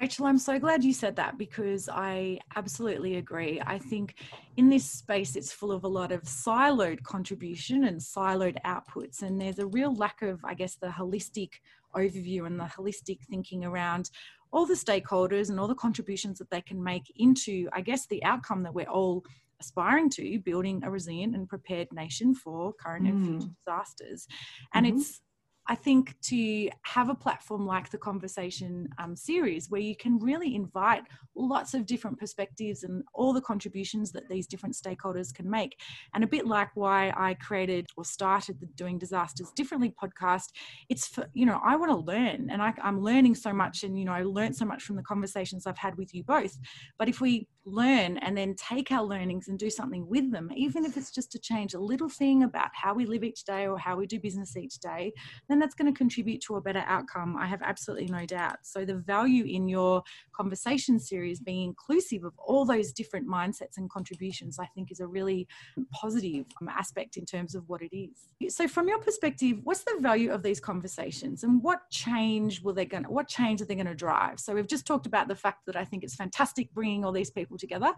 Rachel, 0.00 0.26
I'm 0.26 0.38
so 0.38 0.58
glad 0.58 0.82
you 0.82 0.92
said 0.92 1.14
that 1.16 1.38
because 1.38 1.88
I 1.88 2.40
absolutely 2.56 3.16
agree. 3.16 3.62
I 3.64 3.78
think 3.78 4.16
in 4.56 4.68
this 4.68 4.84
space, 4.84 5.36
it's 5.36 5.52
full 5.52 5.70
of 5.70 5.84
a 5.84 5.88
lot 5.88 6.10
of 6.10 6.22
siloed 6.22 7.02
contribution 7.04 7.84
and 7.84 8.00
siloed 8.00 8.56
outputs, 8.64 9.22
and 9.22 9.40
there's 9.40 9.60
a 9.60 9.66
real 9.66 9.94
lack 9.94 10.22
of, 10.22 10.40
I 10.44 10.54
guess, 10.54 10.74
the 10.74 10.88
holistic 10.88 11.50
overview 11.94 12.46
and 12.46 12.58
the 12.58 12.64
holistic 12.64 13.20
thinking 13.30 13.64
around 13.64 14.10
all 14.50 14.66
the 14.66 14.74
stakeholders 14.74 15.50
and 15.50 15.60
all 15.60 15.68
the 15.68 15.74
contributions 15.74 16.38
that 16.38 16.50
they 16.50 16.60
can 16.60 16.82
make 16.82 17.12
into, 17.16 17.68
I 17.72 17.80
guess, 17.80 18.06
the 18.06 18.24
outcome 18.24 18.64
that 18.64 18.74
we're 18.74 18.88
all 18.88 19.24
aspiring 19.62 20.10
to 20.10 20.38
building 20.40 20.82
a 20.84 20.90
resilient 20.90 21.34
and 21.34 21.48
prepared 21.48 21.88
nation 21.92 22.34
for 22.34 22.72
current 22.72 23.06
mm. 23.06 23.10
and 23.10 23.26
future 23.26 23.46
mm. 23.46 23.56
disasters. 23.56 24.26
And 24.74 24.86
mm-hmm. 24.86 24.98
it's 24.98 25.20
I 25.68 25.76
think 25.76 26.20
to 26.22 26.68
have 26.82 27.08
a 27.08 27.14
platform 27.14 27.66
like 27.66 27.90
the 27.90 27.98
conversation 27.98 28.88
um, 28.98 29.14
series 29.14 29.70
where 29.70 29.80
you 29.80 29.94
can 29.96 30.18
really 30.18 30.56
invite 30.56 31.02
lots 31.36 31.72
of 31.72 31.86
different 31.86 32.18
perspectives 32.18 32.82
and 32.82 33.04
all 33.14 33.32
the 33.32 33.40
contributions 33.40 34.10
that 34.12 34.28
these 34.28 34.46
different 34.46 34.74
stakeholders 34.74 35.32
can 35.32 35.48
make. 35.48 35.78
And 36.14 36.24
a 36.24 36.26
bit 36.26 36.46
like 36.46 36.70
why 36.74 37.12
I 37.16 37.34
created 37.34 37.86
or 37.96 38.04
started 38.04 38.60
the 38.60 38.66
Doing 38.66 38.98
Disasters 38.98 39.52
Differently 39.54 39.94
podcast, 40.02 40.48
it's 40.88 41.06
for, 41.06 41.26
you 41.32 41.46
know, 41.46 41.60
I 41.64 41.76
want 41.76 41.92
to 41.92 41.96
learn 41.96 42.50
and 42.50 42.60
I, 42.60 42.74
I'm 42.82 43.00
learning 43.00 43.36
so 43.36 43.52
much. 43.52 43.84
And, 43.84 43.98
you 43.98 44.04
know, 44.04 44.12
I 44.12 44.24
learned 44.24 44.56
so 44.56 44.64
much 44.64 44.82
from 44.82 44.96
the 44.96 45.02
conversations 45.02 45.66
I've 45.66 45.78
had 45.78 45.96
with 45.96 46.12
you 46.12 46.24
both. 46.24 46.58
But 46.98 47.08
if 47.08 47.20
we 47.20 47.46
learn 47.64 48.18
and 48.18 48.36
then 48.36 48.56
take 48.56 48.90
our 48.90 49.04
learnings 49.04 49.48
and 49.48 49.58
do 49.58 49.70
something 49.70 50.06
with 50.08 50.30
them, 50.32 50.50
even 50.56 50.84
if 50.84 50.96
it's 50.96 51.12
just 51.12 51.30
to 51.32 51.38
change 51.38 51.74
a 51.74 51.80
little 51.80 52.08
thing 52.08 52.42
about 52.42 52.70
how 52.72 52.92
we 52.92 53.06
live 53.06 53.22
each 53.22 53.44
day 53.44 53.68
or 53.68 53.78
how 53.78 53.96
we 53.96 54.06
do 54.06 54.18
business 54.18 54.56
each 54.56 54.78
day, 54.80 55.12
then 55.52 55.58
that's 55.58 55.74
going 55.74 55.92
to 55.92 55.96
contribute 55.96 56.40
to 56.40 56.56
a 56.56 56.60
better 56.60 56.82
outcome. 56.86 57.36
I 57.36 57.46
have 57.46 57.60
absolutely 57.62 58.06
no 58.06 58.24
doubt. 58.24 58.56
So, 58.62 58.86
the 58.86 58.94
value 58.94 59.44
in 59.44 59.68
your 59.68 60.02
conversation 60.34 60.98
series 60.98 61.40
being 61.40 61.62
inclusive 61.64 62.24
of 62.24 62.32
all 62.38 62.64
those 62.64 62.92
different 62.92 63.28
mindsets 63.28 63.76
and 63.76 63.90
contributions, 63.90 64.58
I 64.58 64.66
think, 64.74 64.90
is 64.90 65.00
a 65.00 65.06
really 65.06 65.46
positive 65.92 66.46
um, 66.60 66.68
aspect 66.68 67.18
in 67.18 67.26
terms 67.26 67.54
of 67.54 67.68
what 67.68 67.82
it 67.82 67.94
is. 67.94 68.54
So, 68.54 68.66
from 68.66 68.88
your 68.88 68.98
perspective, 68.98 69.58
what's 69.62 69.84
the 69.84 69.98
value 70.00 70.32
of 70.32 70.42
these 70.42 70.58
conversations 70.58 71.44
and 71.44 71.62
what 71.62 71.90
change 71.90 72.62
will 72.62 72.72
they 72.72 72.86
going 72.86 73.04
to, 73.04 73.10
what 73.10 73.28
change 73.28 73.60
are 73.60 73.66
they 73.66 73.74
going 73.74 73.86
to 73.86 73.94
drive? 73.94 74.40
So, 74.40 74.54
we've 74.54 74.66
just 74.66 74.86
talked 74.86 75.06
about 75.06 75.28
the 75.28 75.36
fact 75.36 75.66
that 75.66 75.76
I 75.76 75.84
think 75.84 76.02
it's 76.02 76.14
fantastic 76.14 76.72
bringing 76.72 77.04
all 77.04 77.12
these 77.12 77.30
people 77.30 77.58
together. 77.58 77.92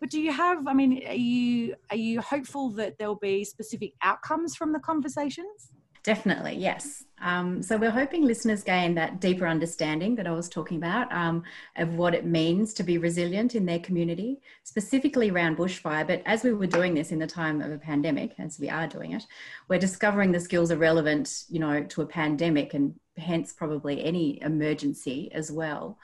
But 0.00 0.10
do 0.10 0.20
you 0.20 0.32
have, 0.32 0.66
I 0.66 0.74
mean, 0.74 1.06
are 1.06 1.14
you, 1.14 1.76
are 1.90 1.96
you 1.96 2.20
hopeful 2.20 2.70
that 2.70 2.98
there'll 2.98 3.14
be 3.14 3.44
specific 3.44 3.92
outcomes 4.02 4.56
from 4.56 4.72
the 4.72 4.80
conversations? 4.80 5.70
Definitely, 6.06 6.54
yes. 6.54 7.02
Um, 7.20 7.60
so 7.64 7.76
we're 7.76 7.90
hoping 7.90 8.22
listeners 8.22 8.62
gain 8.62 8.94
that 8.94 9.20
deeper 9.20 9.44
understanding 9.44 10.14
that 10.14 10.28
I 10.28 10.30
was 10.30 10.48
talking 10.48 10.76
about 10.76 11.12
um, 11.12 11.42
of 11.74 11.96
what 11.96 12.14
it 12.14 12.24
means 12.24 12.72
to 12.74 12.84
be 12.84 12.96
resilient 12.96 13.56
in 13.56 13.66
their 13.66 13.80
community, 13.80 14.38
specifically 14.62 15.30
around 15.30 15.56
bushfire. 15.56 16.06
But 16.06 16.22
as 16.24 16.44
we 16.44 16.52
were 16.52 16.68
doing 16.68 16.94
this 16.94 17.10
in 17.10 17.18
the 17.18 17.26
time 17.26 17.60
of 17.60 17.72
a 17.72 17.78
pandemic, 17.78 18.36
as 18.38 18.60
we 18.60 18.70
are 18.70 18.86
doing 18.86 19.14
it, 19.14 19.26
we're 19.68 19.80
discovering 19.80 20.30
the 20.30 20.38
skills 20.38 20.70
are 20.70 20.76
relevant, 20.76 21.42
you 21.48 21.58
know, 21.58 21.82
to 21.82 22.02
a 22.02 22.06
pandemic 22.06 22.74
and 22.74 22.94
hence 23.16 23.52
probably 23.52 24.04
any 24.04 24.40
emergency 24.42 25.28
as 25.34 25.50
well. 25.50 25.98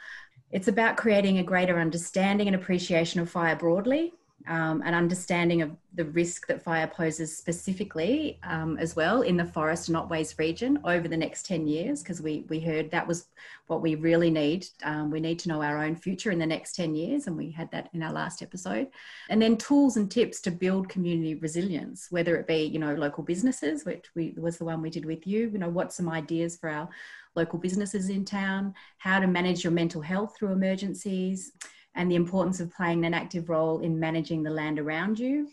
It's 0.51 0.67
about 0.67 0.97
creating 0.97 1.39
a 1.39 1.45
greater 1.45 1.79
understanding 1.79 2.49
and 2.49 2.57
appreciation 2.57 3.21
of 3.21 3.31
fire 3.31 3.55
broadly, 3.55 4.15
um, 4.49 4.83
an 4.83 4.95
understanding 4.95 5.63
of 5.63 5.71
the 5.95 6.05
risk 6.07 6.47
that 6.47 6.63
fire 6.63 6.87
poses 6.87 7.37
specifically 7.37 8.39
um, 8.43 8.79
as 8.79 8.97
well 8.97 9.23
in 9.23 9.37
the 9.37 9.45
Forrest 9.45 9.89
and 9.89 9.97
Otways 9.97 10.39
region 10.39 10.79
over 10.85 11.07
the 11.07 11.17
next 11.17 11.47
10 11.47 11.67
years, 11.67 12.03
because 12.03 12.23
we, 12.23 12.45
we 12.49 12.59
heard 12.59 12.91
that 12.91 13.07
was 13.07 13.27
what 13.67 13.83
we 13.83 13.95
really 13.95 14.31
need. 14.31 14.67
Um, 14.85 15.11
we 15.11 15.21
need 15.21 15.39
to 15.41 15.49
know 15.49 15.63
our 15.63 15.85
own 15.85 15.97
future 15.97 16.31
in 16.31 16.39
the 16.39 16.47
next 16.47 16.75
10 16.77 16.95
years, 16.95 17.27
and 17.27 17.37
we 17.37 17.51
had 17.51 17.71
that 17.73 17.91
in 17.93 18.03
our 18.03 18.13
last 18.13 18.43
episode. 18.43 18.89
And 19.29 19.41
then 19.41 19.57
tools 19.57 19.97
and 19.97 20.11
tips 20.11 20.41
to 20.43 20.51
build 20.51 20.89
community 20.89 21.35
resilience, 21.35 22.09
whether 22.11 22.37
it 22.37 22.47
be, 22.47 22.65
you 22.65 22.79
know, 22.79 22.95
local 22.95 23.23
businesses, 23.23 23.85
which 23.85 24.07
we, 24.15 24.35
was 24.37 24.59
the 24.59 24.65
one 24.65 24.83
we 24.83 24.91
did 24.91 25.05
with 25.05 25.27
you, 25.27 25.51
you 25.53 25.59
know, 25.59 25.69
what 25.69 25.93
some 25.93 26.09
ideas 26.09 26.57
for 26.57 26.71
our 26.71 26.89
local 27.35 27.59
businesses 27.59 28.09
in 28.09 28.25
town, 28.25 28.75
how 28.99 29.19
to 29.19 29.27
manage 29.27 29.65
your 29.65 29.73
mental 29.73 30.03
health 30.03 30.37
through 30.37 30.53
emergencies, 30.53 31.53
and 31.95 32.11
the 32.11 32.17
importance 32.17 32.61
of 32.61 32.73
playing 32.73 33.05
an 33.05 33.15
active 33.15 33.49
role 33.49 33.81
in 33.81 33.99
managing 33.99 34.43
the 34.43 34.51
land 34.51 34.79
around 34.79 35.19
you 35.19 35.49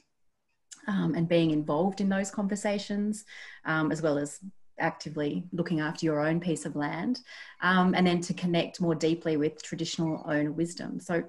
um, 0.87 1.15
and 1.15 1.27
being 1.27 1.51
involved 1.51 2.01
in 2.01 2.09
those 2.09 2.31
conversations, 2.31 3.25
um, 3.65 3.91
as 3.91 4.01
well 4.01 4.17
as 4.17 4.39
actively 4.79 5.43
looking 5.51 5.81
after 5.81 6.05
your 6.05 6.19
own 6.21 6.39
piece 6.39 6.65
of 6.65 6.75
land, 6.75 7.21
um, 7.61 7.93
and 7.93 8.07
then 8.07 8.21
to 8.21 8.33
connect 8.33 8.79
more 8.79 8.95
deeply 8.95 9.37
with 9.37 9.61
traditional 9.61 10.23
owner 10.25 10.51
wisdom. 10.51 10.99
So, 10.99 11.23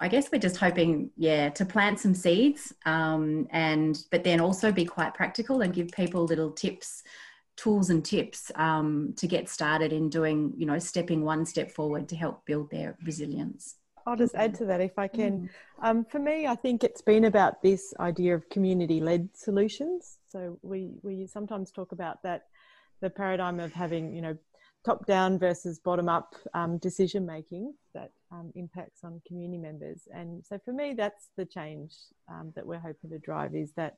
I 0.00 0.08
guess 0.08 0.32
we're 0.32 0.40
just 0.40 0.56
hoping, 0.56 1.10
yeah, 1.16 1.50
to 1.50 1.64
plant 1.64 2.00
some 2.00 2.14
seeds, 2.14 2.72
um, 2.86 3.46
and 3.50 4.02
but 4.10 4.24
then 4.24 4.40
also 4.40 4.72
be 4.72 4.84
quite 4.84 5.14
practical 5.14 5.60
and 5.60 5.72
give 5.72 5.88
people 5.88 6.24
little 6.24 6.50
tips 6.50 7.02
tools 7.56 7.90
and 7.90 8.04
tips 8.04 8.50
um, 8.54 9.14
to 9.16 9.26
get 9.26 9.48
started 9.48 9.92
in 9.92 10.08
doing, 10.08 10.52
you 10.56 10.66
know, 10.66 10.78
stepping 10.78 11.22
one 11.22 11.44
step 11.44 11.70
forward 11.70 12.08
to 12.08 12.16
help 12.16 12.44
build 12.46 12.70
their 12.70 12.96
resilience. 13.04 13.76
I'll 14.06 14.16
just 14.16 14.34
add 14.34 14.54
to 14.56 14.64
that 14.66 14.80
if 14.80 14.98
I 14.98 15.08
can. 15.08 15.50
Mm. 15.80 15.88
Um, 15.88 16.04
for 16.04 16.18
me, 16.18 16.46
I 16.46 16.54
think 16.54 16.84
it's 16.84 17.02
been 17.02 17.24
about 17.24 17.62
this 17.62 17.94
idea 18.00 18.34
of 18.34 18.48
community 18.48 19.00
led 19.00 19.28
solutions. 19.34 20.18
So 20.28 20.58
we, 20.62 20.90
we 21.02 21.26
sometimes 21.26 21.70
talk 21.70 21.92
about 21.92 22.22
that, 22.22 22.46
the 23.00 23.10
paradigm 23.10 23.60
of 23.60 23.72
having, 23.72 24.14
you 24.14 24.22
know, 24.22 24.36
top 24.84 25.06
down 25.06 25.38
versus 25.38 25.78
bottom 25.78 26.08
up 26.08 26.34
um, 26.54 26.78
decision 26.78 27.24
making 27.24 27.72
that 27.94 28.10
um, 28.32 28.52
impacts 28.56 29.04
on 29.04 29.20
community 29.26 29.58
members. 29.58 30.08
And 30.12 30.44
so 30.44 30.58
for 30.64 30.72
me, 30.72 30.94
that's 30.96 31.28
the 31.36 31.44
change 31.44 31.94
um, 32.28 32.52
that 32.56 32.66
we're 32.66 32.80
hoping 32.80 33.10
to 33.10 33.18
drive 33.18 33.54
is 33.54 33.72
that 33.76 33.94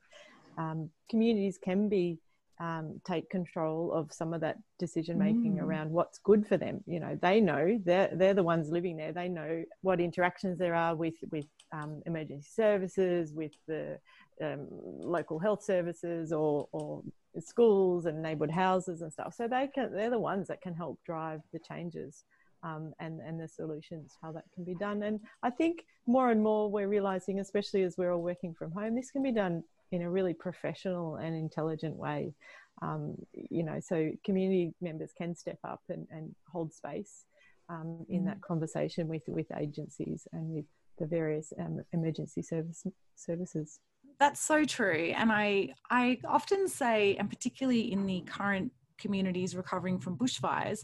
um, 0.57 0.89
communities 1.09 1.57
can 1.57 1.89
be 1.89 2.19
um, 2.59 3.01
take 3.05 3.29
control 3.29 3.91
of 3.91 4.11
some 4.13 4.33
of 4.33 4.41
that 4.41 4.57
decision 4.79 5.17
making 5.17 5.57
mm. 5.57 5.61
around 5.61 5.91
what's 5.91 6.19
good 6.19 6.47
for 6.47 6.57
them. 6.57 6.81
You 6.87 6.99
know, 6.99 7.19
they 7.21 7.41
know 7.41 7.79
they're 7.83 8.09
they're 8.13 8.33
the 8.33 8.43
ones 8.43 8.69
living 8.69 8.97
there. 8.97 9.11
They 9.11 9.27
know 9.27 9.63
what 9.81 9.99
interactions 9.99 10.57
there 10.57 10.75
are 10.75 10.95
with 10.95 11.15
with 11.31 11.47
um, 11.73 12.01
emergency 12.05 12.47
services, 12.53 13.33
with 13.33 13.51
the 13.67 13.99
um, 14.41 14.67
local 14.69 15.37
health 15.37 15.63
services, 15.63 16.31
or 16.31 16.67
or 16.71 17.03
schools 17.39 18.05
and 18.05 18.21
neighbourhood 18.21 18.55
houses 18.55 19.01
and 19.01 19.11
stuff. 19.11 19.33
So 19.35 19.47
they 19.47 19.67
can 19.73 19.91
they're 19.91 20.09
the 20.09 20.19
ones 20.19 20.47
that 20.47 20.61
can 20.61 20.73
help 20.73 20.99
drive 21.05 21.41
the 21.51 21.59
changes. 21.59 22.23
Um, 22.63 22.93
and 22.99 23.19
and 23.19 23.39
the 23.39 23.47
solutions 23.47 24.17
how 24.23 24.31
that 24.31 24.45
can 24.55 24.63
be 24.63 24.73
done 24.73 25.03
and 25.03 25.19
I 25.43 25.51
think 25.51 25.85
more 26.07 26.31
and 26.31 26.41
more 26.41 26.71
we're 26.71 26.87
realizing 26.87 27.39
especially 27.39 27.83
as 27.83 27.95
we're 27.95 28.11
all 28.11 28.23
working 28.23 28.55
from 28.55 28.71
home 28.71 28.95
this 28.95 29.11
can 29.11 29.21
be 29.21 29.31
done 29.31 29.63
in 29.91 30.01
a 30.01 30.09
really 30.09 30.33
professional 30.33 31.15
and 31.15 31.35
intelligent 31.35 31.95
way. 31.95 32.33
Um, 32.81 33.15
you 33.33 33.63
know, 33.63 33.79
so 33.79 34.11
community 34.25 34.73
members 34.81 35.11
can 35.17 35.35
step 35.35 35.59
up 35.63 35.81
and, 35.89 36.07
and 36.11 36.35
hold 36.51 36.73
space 36.73 37.25
um, 37.69 38.05
in 38.09 38.23
mm. 38.23 38.25
that 38.25 38.41
conversation 38.41 39.07
with 39.07 39.23
with 39.27 39.47
agencies 39.57 40.27
and 40.33 40.49
with 40.49 40.65
the 40.99 41.05
various 41.05 41.53
um, 41.59 41.81
emergency 41.93 42.41
service 42.41 42.85
services. 43.15 43.79
That's 44.19 44.39
so 44.39 44.63
true, 44.65 45.13
and 45.15 45.31
I 45.31 45.73
I 45.89 46.19
often 46.27 46.67
say, 46.67 47.15
and 47.15 47.29
particularly 47.29 47.91
in 47.91 48.05
the 48.05 48.21
current 48.21 48.71
communities 48.97 49.55
recovering 49.55 49.99
from 49.99 50.17
bushfires, 50.17 50.79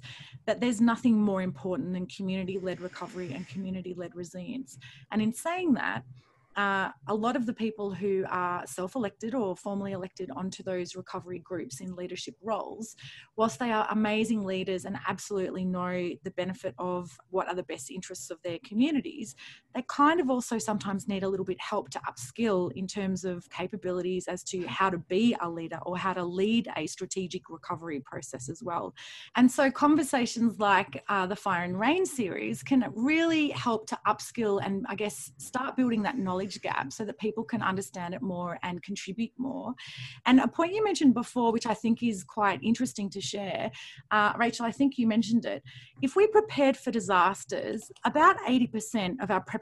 that 0.46 0.60
there's 0.60 0.82
nothing 0.82 1.18
more 1.18 1.42
important 1.42 1.94
than 1.94 2.06
community 2.08 2.60
led 2.60 2.82
recovery 2.82 3.32
and 3.34 3.48
community 3.48 3.94
led 3.98 4.16
resilience. 4.16 4.78
And 5.12 5.22
in 5.22 5.34
saying 5.34 5.74
that, 5.76 6.04
uh, 6.56 6.90
a 7.08 7.16
lot 7.16 7.36
of 7.36 7.46
the 7.46 7.54
people 7.54 7.92
who 7.92 8.26
are 8.30 8.66
self 8.68 8.96
elected 8.96 9.34
or 9.34 9.56
formally 9.56 9.94
elected 9.94 10.30
onto 10.36 10.64
those 10.64 10.96
recovery 10.96 11.40
groups 11.40 11.80
in 11.80 11.96
leadership 11.96 12.36
roles, 12.42 12.96
whilst 13.38 13.60
they 13.60 13.72
are 13.72 13.88
amazing 13.90 14.44
leaders 14.44 14.86
and 14.86 14.98
absolutely 15.08 15.64
know 15.64 16.10
the 16.24 16.32
benefit 16.32 16.76
of 16.78 17.18
what 17.30 17.48
are 17.48 17.56
the 17.56 17.64
best 17.64 17.90
interests 17.90 18.30
of 18.30 18.42
their 18.44 18.60
communities, 18.66 19.36
they 19.74 19.84
kind 19.88 20.20
of 20.20 20.30
also 20.30 20.58
sometimes 20.58 21.08
need 21.08 21.24
a 21.24 21.30
little 21.30 21.46
bit 21.46 21.60
help 21.60 21.90
to 21.90 22.00
upskill 22.00 22.72
in 22.76 22.88
terms 22.88 23.24
of 23.24 23.50
capabilities 23.50 24.28
as 24.28 24.44
to 24.44 24.66
how 24.68 24.90
to 24.90 24.98
be 24.98 25.36
a 25.42 25.50
leader 25.50 25.80
or 25.86 25.98
how 25.98 26.14
to 26.14 26.24
lead 26.24 26.68
a 26.76 26.88
strategic 26.88 27.50
recovery 27.50 28.02
process 28.02 28.50
as 28.50 28.62
well. 28.62 28.94
And 29.36 29.50
so, 29.50 29.72
conversations 29.72 30.60
like 30.60 31.04
uh, 31.08 31.26
the 31.26 31.36
Fire 31.36 31.64
and 31.64 31.80
Rain 31.80 32.06
series 32.06 32.64
can 32.64 32.86
really 32.94 33.50
help 33.50 33.88
to 33.88 34.00
upskill 34.08 34.62
and, 34.64 34.86
I 34.90 34.96
guess, 34.96 35.32
start 35.38 35.78
building 35.78 36.04
that 36.04 36.18
knowledge 36.18 36.62
gap 36.62 36.92
so 36.92 37.06
that 37.06 37.18
people 37.20 37.44
can 37.44 37.62
understand 37.62 38.14
it 38.14 38.22
more 38.22 38.60
and 38.64 38.84
contribute 38.84 39.32
more. 39.38 39.74
And 40.26 40.40
a 40.40 40.48
point 40.48 40.74
you 40.74 40.84
mentioned 40.84 41.14
before, 41.14 41.52
which 41.52 41.66
I 41.66 41.74
think 41.74 42.04
is 42.04 42.24
quite 42.24 42.62
interesting 42.62 43.10
to 43.12 43.22
share, 43.22 43.72
uh, 44.12 44.34
Rachel, 44.38 44.66
I 44.66 44.72
think 44.72 44.98
you 44.98 45.08
mentioned 45.08 45.46
it. 45.46 45.64
If 46.02 46.16
we 46.16 46.28
prepared 46.28 46.76
for 46.76 46.92
disasters, 46.92 47.92
about 48.04 48.38
80% 48.48 49.22
of 49.22 49.32
our 49.32 49.42
preparation 49.42 49.61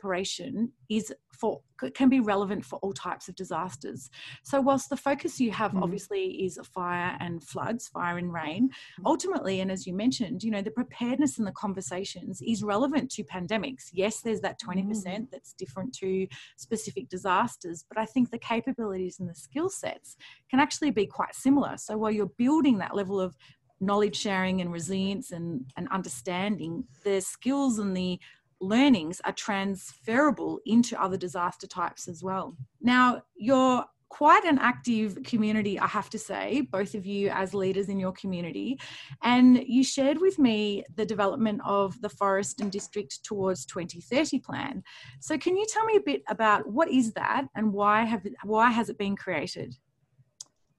is 0.90 1.14
for 1.40 1.62
can 1.94 2.10
be 2.10 2.20
relevant 2.20 2.66
for 2.66 2.78
all 2.80 2.92
types 2.92 3.30
of 3.30 3.36
disasters. 3.36 4.10
So 4.44 4.60
whilst 4.60 4.90
the 4.90 4.98
focus 4.98 5.40
you 5.40 5.52
have 5.52 5.72
mm. 5.72 5.82
obviously 5.82 6.44
is 6.44 6.60
fire 6.74 7.16
and 7.22 7.42
floods, 7.42 7.88
fire 7.88 8.18
and 8.18 8.34
rain, 8.34 8.70
ultimately, 9.06 9.62
and 9.62 9.72
as 9.72 9.88
you 9.88 9.94
mentioned, 9.94 10.44
you 10.44 10.52
know, 10.52 10.62
the 10.62 10.72
preparedness 10.72 11.38
and 11.38 11.48
the 11.48 11.54
conversations 11.54 12.42
is 12.46 12.64
relevant 12.64 13.10
to 13.12 13.24
pandemics. 13.24 13.90
Yes, 13.94 14.20
there's 14.20 14.42
that 14.42 14.60
20% 14.60 14.84
mm. 14.86 15.28
that's 15.32 15.54
different 15.54 15.94
to 16.00 16.28
specific 16.58 17.08
disasters, 17.08 17.86
but 17.88 17.98
I 17.98 18.06
think 18.06 18.30
the 18.30 18.38
capabilities 18.38 19.20
and 19.20 19.30
the 19.30 19.36
skill 19.36 19.70
sets 19.70 20.18
can 20.50 20.60
actually 20.60 20.92
be 20.92 21.06
quite 21.06 21.36
similar. 21.36 21.78
So 21.78 21.98
while 21.98 22.12
you're 22.12 22.32
building 22.38 22.80
that 22.80 22.96
level 22.96 23.22
of 23.22 23.38
knowledge 23.82 24.18
sharing 24.18 24.62
and 24.62 24.72
resilience 24.72 25.32
and, 25.32 25.72
and 25.78 25.88
understanding, 25.90 26.84
the 27.04 27.22
skills 27.22 27.80
and 27.80 27.96
the 27.96 28.20
learnings 28.62 29.22
are 29.26 29.32
transferable 29.32 30.60
into 30.66 31.02
other 31.02 31.18
disaster 31.18 31.68
types 31.68 32.08
as 32.08 32.24
well. 32.24 32.56
Now, 32.82 33.24
you're 33.36 33.86
quite 34.10 34.44
an 34.44 34.58
active 34.58 35.18
community, 35.24 35.80
I 35.80 35.88
have 35.88 36.10
to 36.10 36.20
say, 36.20 36.62
both 36.72 36.96
of 36.96 37.06
you 37.06 37.30
as 37.30 37.54
leaders 37.54 37.90
in 37.90 38.00
your 38.00 38.12
community. 38.12 38.80
And 39.24 39.64
you 39.66 39.84
shared 39.84 40.20
with 40.20 40.40
me 40.40 40.84
the 40.96 41.06
development 41.06 41.62
of 41.64 42.00
the 42.02 42.10
Forrest 42.10 42.60
and 42.60 42.72
District 42.72 43.24
Towards 43.24 43.66
2030 43.66 44.40
plan. 44.40 44.84
So, 45.20 45.38
can 45.38 45.56
you 45.56 45.66
tell 45.72 45.86
me 45.86 45.96
a 45.96 46.02
bit 46.02 46.24
about 46.28 46.68
what 46.68 46.90
is 46.90 47.14
that 47.14 47.46
and 47.56 47.72
why, 47.72 48.04
have, 48.04 48.26
why 48.44 48.72
has 48.72 48.90
it 48.90 48.98
been 48.98 49.16
created? 49.16 49.76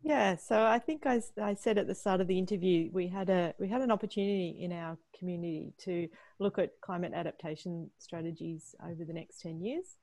Yeah, 0.03 0.37
so 0.37 0.65
I 0.65 0.79
think 0.79 1.05
I, 1.05 1.21
I 1.41 1.55
said 1.55 1.77
at 1.77 1.87
the 1.87 1.95
start 1.95 2.23
of 2.23 2.27
the 2.27 2.39
interview 2.39 2.89
we 2.91 3.07
had 3.07 3.29
a 3.29 3.55
we 3.59 3.69
had 3.69 3.83
an 3.83 3.91
opportunity 3.91 4.57
in 4.59 4.73
our 4.73 4.97
community 5.19 5.75
to 5.85 6.09
look 6.39 6.59
at 6.59 6.81
climate 6.81 7.13
adaptation 7.15 7.91
strategies 7.99 8.75
over 8.83 9.05
the 9.05 9.13
next 9.13 9.43
ten 9.43 9.61
years, 9.61 9.99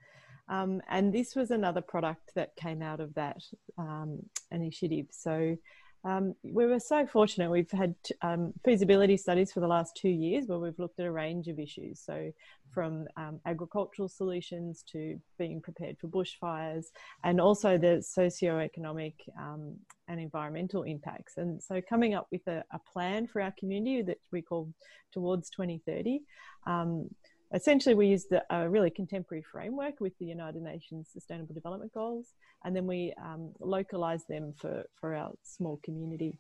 um, 0.50 0.82
and 0.88 1.12
this 1.12 1.36
was 1.36 1.50
another 1.50 1.82
product 1.82 2.32
that 2.36 2.56
came 2.56 2.84
out 2.84 3.00
of 3.00 3.14
that 3.16 3.38
um, 3.80 4.20
initiative. 4.52 5.08
So 5.10 5.58
um, 6.04 6.36
we 6.44 6.66
were 6.66 6.80
so 6.80 7.06
fortunate. 7.06 7.50
We've 7.50 7.72
had 7.72 7.96
um, 8.22 8.54
feasibility 8.64 9.18
studies 9.18 9.52
for 9.52 9.60
the 9.60 9.68
last 9.68 9.96
two 9.96 10.10
years 10.10 10.46
where 10.48 10.60
we've 10.60 10.78
looked 10.80 11.00
at 11.00 11.06
a 11.06 11.12
range 11.12 11.48
of 11.48 11.60
issues. 11.60 12.00
So, 12.00 12.32
from 12.74 13.08
um, 13.16 13.40
agricultural 13.46 14.10
solutions 14.10 14.84
to 14.92 15.20
being 15.40 15.62
prepared 15.62 15.98
for 16.00 16.08
bushfires, 16.08 16.86
and 17.24 17.42
also 17.42 17.78
the 17.78 18.02
socio-economic 18.02 19.16
um, 19.40 19.76
and 20.08 20.20
environmental 20.20 20.84
impacts. 20.84 21.38
And 21.38 21.62
so, 21.62 21.82
coming 21.88 22.14
up 22.14 22.28
with 22.32 22.46
a, 22.48 22.64
a, 22.72 22.80
plan 22.80 23.28
for 23.28 23.42
our 23.42 23.54
community 23.58 24.02
that 24.04 24.18
we 24.32 24.42
call 24.42 24.70
Towards 25.14 25.50
2030 25.52 26.20
um, 26.68 27.10
essentially 27.54 27.96
we 27.96 28.08
used 28.08 28.34
a 28.50 28.70
really 28.70 28.90
contemporary 28.90 29.44
framework 29.44 30.00
with 30.00 30.18
the 30.20 30.26
United 30.26 30.62
Nations 30.62 31.10
Sustainable 31.12 31.54
Development 31.54 31.94
Goals, 31.94 32.34
and 32.64 32.76
then 32.76 32.88
we 32.88 33.14
um, 33.24 33.52
localized 33.60 34.28
them 34.28 34.54
for, 34.58 34.84
for 35.00 35.16
our 35.16 35.32
small 35.44 35.80
community. 35.84 36.38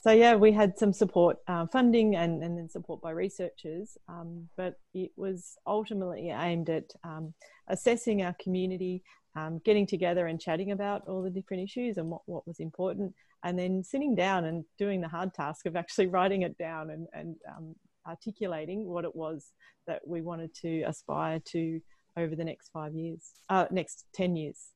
So 0.00 0.12
yeah, 0.12 0.36
we 0.36 0.52
had 0.52 0.78
some 0.78 0.92
support 0.92 1.38
uh, 1.48 1.66
funding 1.66 2.14
and, 2.14 2.42
and 2.44 2.56
then 2.56 2.68
support 2.68 3.00
by 3.00 3.10
researchers, 3.10 3.98
um, 4.08 4.48
but 4.56 4.74
it 4.94 5.10
was 5.16 5.56
ultimately 5.66 6.30
aimed 6.30 6.70
at 6.70 6.84
um, 7.02 7.34
assessing 7.66 8.22
our 8.22 8.34
community, 8.40 9.02
um, 9.34 9.60
getting 9.64 9.88
together 9.88 10.28
and 10.28 10.40
chatting 10.40 10.70
about 10.70 11.02
all 11.08 11.20
the 11.20 11.30
different 11.30 11.64
issues 11.64 11.96
and 11.96 12.08
what, 12.08 12.22
what 12.26 12.46
was 12.46 12.60
important, 12.60 13.12
and 13.42 13.58
then 13.58 13.82
sitting 13.82 14.14
down 14.14 14.44
and 14.44 14.64
doing 14.78 15.00
the 15.00 15.08
hard 15.08 15.34
task 15.34 15.66
of 15.66 15.74
actually 15.74 16.06
writing 16.06 16.42
it 16.42 16.56
down 16.58 16.90
and, 16.90 17.08
and 17.12 17.34
um, 17.56 17.74
articulating 18.08 18.86
what 18.86 19.04
it 19.04 19.14
was 19.14 19.52
that 19.86 20.00
we 20.06 20.20
wanted 20.20 20.54
to 20.54 20.82
aspire 20.82 21.40
to 21.40 21.80
over 22.16 22.34
the 22.34 22.44
next 22.44 22.70
five 22.72 22.94
years, 22.94 23.32
uh, 23.48 23.66
next 23.70 24.06
10 24.14 24.36
years 24.36 24.72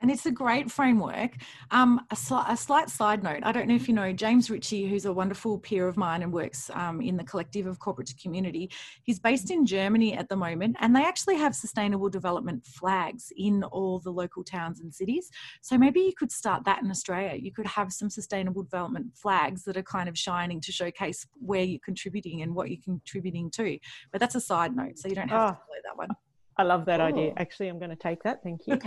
and 0.00 0.10
it's 0.10 0.26
a 0.26 0.30
great 0.30 0.70
framework. 0.70 1.32
Um, 1.70 2.00
a, 2.10 2.16
sl- 2.16 2.46
a, 2.46 2.56
slight 2.56 2.90
side 2.90 3.22
note 3.22 3.40
I 3.42 3.52
don't 3.52 3.68
know 3.68 3.74
if 3.74 3.88
you 3.88 3.94
know 3.94 4.12
James 4.12 4.50
Ritchie, 4.50 4.88
who's 4.88 5.04
a 5.04 5.12
wonderful 5.12 5.58
peer 5.58 5.88
of 5.88 5.96
mine 5.96 6.22
and 6.22 6.32
works 6.32 6.70
um, 6.74 7.00
in 7.00 7.16
the 7.16 7.24
collective 7.24 7.66
of 7.66 7.78
corporate 7.78 8.12
community. 8.20 8.70
He's 9.02 9.18
based 9.18 9.50
in 9.50 9.66
Germany 9.66 10.14
at 10.16 10.28
the 10.28 10.36
moment, 10.36 10.76
and 10.80 10.94
they 10.94 11.04
actually 11.04 11.36
have 11.36 11.54
sustainable 11.54 12.08
development 12.08 12.64
flags 12.66 13.32
in 13.36 13.64
all 13.64 13.98
the 13.98 14.10
local 14.10 14.44
towns 14.44 14.80
and 14.80 14.94
cities. 14.94 15.30
So 15.62 15.76
maybe 15.76 16.00
you 16.00 16.12
could 16.16 16.30
start 16.30 16.64
that 16.64 16.82
in 16.82 16.90
Australia. 16.90 17.36
You 17.36 17.52
could 17.52 17.66
have 17.66 17.92
some 17.92 18.10
sustainable 18.10 18.62
development 18.62 19.16
flags 19.16 19.64
that 19.64 19.76
are 19.76 19.82
kind 19.82 20.08
of 20.08 20.16
shining 20.16 20.60
to 20.60 20.72
showcase 20.72 21.26
where 21.34 21.62
you're 21.62 21.80
contributing 21.84 22.42
and 22.42 22.54
what 22.54 22.70
you're 22.70 22.82
contributing 22.84 23.50
to. 23.52 23.78
But 24.12 24.20
that's 24.20 24.34
a 24.34 24.40
side 24.40 24.76
note, 24.76 24.98
so 24.98 25.08
you 25.08 25.14
don't 25.14 25.28
have 25.28 25.40
oh. 25.40 25.52
to 25.52 25.54
follow 25.54 25.78
that 25.84 25.96
one. 25.96 26.08
I 26.58 26.64
love 26.64 26.84
that 26.86 27.00
idea. 27.00 27.32
Actually, 27.36 27.68
I'm 27.68 27.78
going 27.78 27.90
to 27.90 27.96
take 27.96 28.22
that. 28.24 28.42
Thank 28.42 28.66
you. 28.66 28.78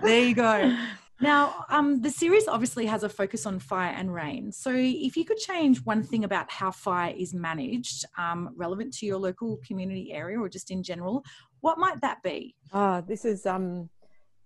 there 0.02 0.20
you 0.20 0.34
go. 0.34 0.76
Now, 1.20 1.64
um, 1.70 2.00
the 2.02 2.10
series 2.10 2.48
obviously 2.48 2.86
has 2.86 3.02
a 3.02 3.08
focus 3.08 3.46
on 3.46 3.58
fire 3.58 3.92
and 3.94 4.12
rain. 4.12 4.52
So, 4.52 4.72
if 4.74 5.16
you 5.16 5.24
could 5.24 5.38
change 5.38 5.78
one 5.84 6.02
thing 6.02 6.24
about 6.24 6.50
how 6.50 6.70
fire 6.70 7.14
is 7.16 7.32
managed, 7.34 8.04
um, 8.18 8.50
relevant 8.56 8.94
to 8.94 9.06
your 9.06 9.18
local 9.18 9.58
community 9.66 10.12
area 10.12 10.38
or 10.38 10.48
just 10.48 10.70
in 10.70 10.82
general, 10.82 11.24
what 11.60 11.78
might 11.78 12.00
that 12.02 12.22
be? 12.22 12.54
Ah, 12.72 12.98
oh, 12.98 13.04
this 13.06 13.24
is 13.24 13.46
um, 13.46 13.88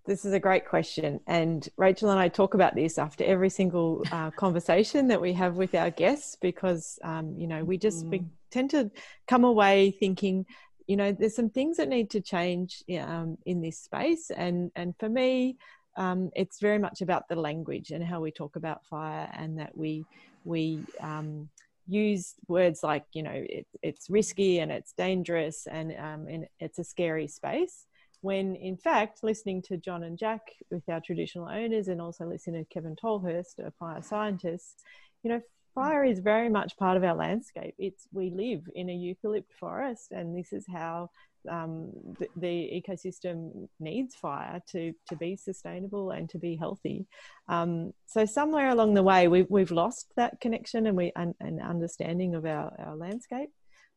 this 0.07 0.25
is 0.25 0.33
a 0.33 0.40
great 0.40 0.66
question, 0.66 1.21
and 1.27 1.68
Rachel 1.77 2.11
and 2.11 2.21
I 2.21 2.29
talk 2.29 2.55
about 2.55 2.75
this 2.75 2.99
after 2.99 3.25
every 3.25 3.51
single 3.51 4.05
uh, 4.12 4.31
conversation 4.37 5.09
that 5.09 5.21
we 5.21 5.33
have 5.33 5.57
with 5.57 5.75
our 5.75 5.90
guests 5.90 6.37
because 6.40 6.99
um, 7.03 7.35
you 7.37 7.49
know 7.49 7.64
we 7.64 7.79
just 7.79 8.07
mm. 8.07 8.11
we 8.11 8.25
tend 8.51 8.71
to 8.71 8.90
come 9.27 9.44
away 9.44 9.90
thinking 9.99 10.47
you 10.90 10.96
know 10.96 11.12
there's 11.12 11.37
some 11.37 11.50
things 11.50 11.76
that 11.76 11.88
need 11.88 12.11
to 12.11 12.20
change 12.20 12.83
um, 12.98 13.38
in 13.46 13.61
this 13.62 13.79
space. 13.79 14.33
And 14.37 14.72
and 14.74 14.92
for 14.98 15.09
me 15.09 15.57
um, 15.96 16.31
it's 16.35 16.59
very 16.59 16.81
much 16.81 17.00
about 17.00 17.29
the 17.29 17.37
language 17.37 17.92
and 17.92 18.03
how 18.03 18.20
we 18.20 18.33
talk 18.33 18.57
about 18.57 18.85
fire 18.87 19.31
and 19.33 19.57
that 19.61 19.76
we 19.76 20.05
we 20.44 20.85
um, 21.00 21.48
use 21.87 22.35
words 22.48 22.81
like 22.83 23.05
you 23.12 23.22
know 23.22 23.44
it, 23.59 23.68
it's 23.83 24.11
risky 24.11 24.59
and 24.59 24.72
it's 24.72 24.92
dangerous 24.92 25.68
and, 25.70 25.94
um, 25.96 26.26
and 26.29 26.46
it's 26.59 26.81
a 26.81 26.85
scary 26.85 27.29
space. 27.29 27.87
When 28.22 28.57
in 28.57 28.76
fact 28.76 29.22
listening 29.22 29.62
to 29.68 29.76
john 29.76 30.03
and 30.03 30.18
jack 30.18 30.42
with 30.72 30.87
our 30.88 31.00
traditional 31.00 31.48
owners 31.48 31.87
and 31.87 32.00
also 32.03 32.26
listening 32.26 32.64
to 32.64 32.74
kevin 32.74 32.96
tolhurst 32.96 33.61
a 33.61 33.70
fire 33.79 34.03
scientist 34.03 34.83
you 35.22 35.31
know 35.31 35.40
fire 35.74 36.04
is 36.04 36.20
very 36.20 36.48
much 36.48 36.76
part 36.76 36.96
of 36.96 37.04
our 37.04 37.14
landscape. 37.14 37.74
It's 37.78 38.06
we 38.12 38.30
live 38.30 38.62
in 38.74 38.90
a 38.90 38.92
eucalypt 38.92 39.52
forest, 39.59 40.12
and 40.12 40.37
this 40.37 40.52
is 40.52 40.64
how 40.70 41.11
um, 41.50 41.90
the, 42.18 42.28
the, 42.37 42.83
ecosystem 42.83 43.68
needs 43.78 44.14
fire 44.14 44.61
to 44.72 44.92
to 45.09 45.16
be 45.16 45.37
sustainable 45.37 46.11
and 46.11 46.28
to 46.30 46.38
be 46.38 46.56
healthy. 46.56 47.06
Um, 47.48 47.92
so 48.06 48.24
somewhere 48.26 48.68
along 48.70 48.94
the 48.94 49.02
way, 49.02 49.28
we've 49.28 49.46
we've 49.48 49.70
lost 49.70 50.12
that 50.16 50.40
connection 50.40 50.87
and 50.87 50.96
we 50.96 51.12
and, 51.16 51.35
and 51.40 51.61
understanding 51.61 52.35
of 52.35 52.44
our, 52.44 52.74
our 52.78 52.96
landscape. 52.96 53.50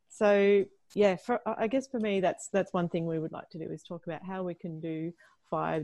So 0.09 0.63
yeah, 0.95 1.15
for, 1.15 1.41
I 1.45 1.67
guess 1.67 1.87
for 1.87 1.99
me, 1.99 2.21
that's 2.21 2.49
that's 2.53 2.71
one 2.73 2.87
thing 2.89 3.05
we 3.05 3.19
would 3.19 3.31
like 3.31 3.49
to 3.49 3.57
do 3.57 3.71
is 3.71 3.83
talk 3.83 4.05
about 4.05 4.23
how 4.25 4.43
we 4.43 4.53
can 4.53 4.79
do 4.79 5.11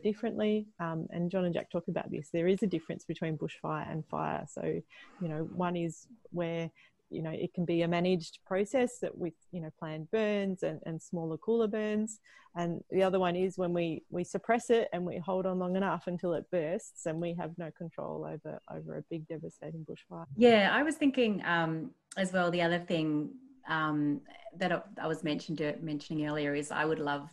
differently. 0.02 0.68
Um, 0.80 1.08
and 1.12 1.30
John 1.32 1.46
and 1.46 1.54
Jack 1.54 1.70
talk 1.72 1.88
about 1.88 2.12
this. 2.12 2.30
There 2.32 2.48
is 2.48 2.64
a 2.64 2.68
difference 2.68 3.04
between 3.06 3.38
bushfire 3.38 3.92
and 3.92 4.06
fire. 4.06 4.46
So, 4.50 4.64
you 4.64 5.28
know, 5.28 5.48
one 5.54 5.76
is 5.76 6.08
where 6.32 6.70
you 7.12 7.24
know 7.24 7.32
it 7.32 7.54
can 7.56 7.66
be 7.66 7.82
a 7.82 7.88
managed 7.88 8.38
process 8.46 9.00
that 9.00 9.18
with 9.18 9.34
you 9.52 9.62
know 9.62 9.72
planned 9.80 10.10
burns 10.12 10.62
and, 10.62 10.80
and 10.86 11.02
smaller 11.02 11.38
cooler 11.38 11.68
burns 11.68 12.20
and 12.56 12.84
the 12.92 13.02
other 13.02 13.20
one 13.20 13.36
is 13.36 13.58
when 13.58 13.74
we 13.74 14.04
we 14.12 14.24
suppress 14.24 14.70
it 14.70 14.88
and 14.94 15.04
we 15.04 15.18
hold 15.18 15.48
on 15.48 15.58
long 15.58 15.76
enough 15.76 16.04
until 16.06 16.34
it 16.34 16.46
bursts 16.52 17.08
and 17.08 17.20
we 17.20 17.34
have 17.34 17.50
no 17.58 17.72
control 17.72 18.26
over 18.26 18.60
over 18.72 18.98
a 18.98 19.04
big 19.10 19.28
devastating 19.28 19.84
bushfire 19.90 20.26
yeah 20.38 20.70
i 20.72 20.84
was 20.84 20.98
thinking 20.98 21.42
um, 21.46 21.90
as 22.16 22.32
well 22.32 22.52
the 22.52 22.62
other 22.62 22.78
thing 22.78 23.32
um, 23.70 24.22
that 24.58 24.86
I 25.00 25.08
was 25.08 25.24
mentioned 25.24 25.62
mentioning 25.82 26.28
earlier 26.28 26.56
is 26.56 26.72
I 26.72 26.86
would 26.86 27.00
love 27.00 27.30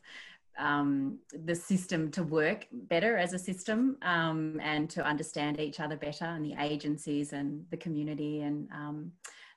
um, 0.58 1.18
the 1.44 1.54
system 1.54 2.10
to 2.12 2.22
work 2.22 2.66
better 2.72 3.16
as 3.16 3.32
a 3.32 3.38
system 3.38 3.96
um, 4.02 4.60
and 4.62 4.88
to 4.90 5.04
understand 5.04 5.60
each 5.60 5.80
other 5.80 5.96
better 5.96 6.24
and 6.24 6.44
the 6.44 6.54
agencies 6.58 7.32
and 7.32 7.64
the 7.70 7.76
community. 7.76 8.42
And 8.42 8.68
um, 8.72 9.12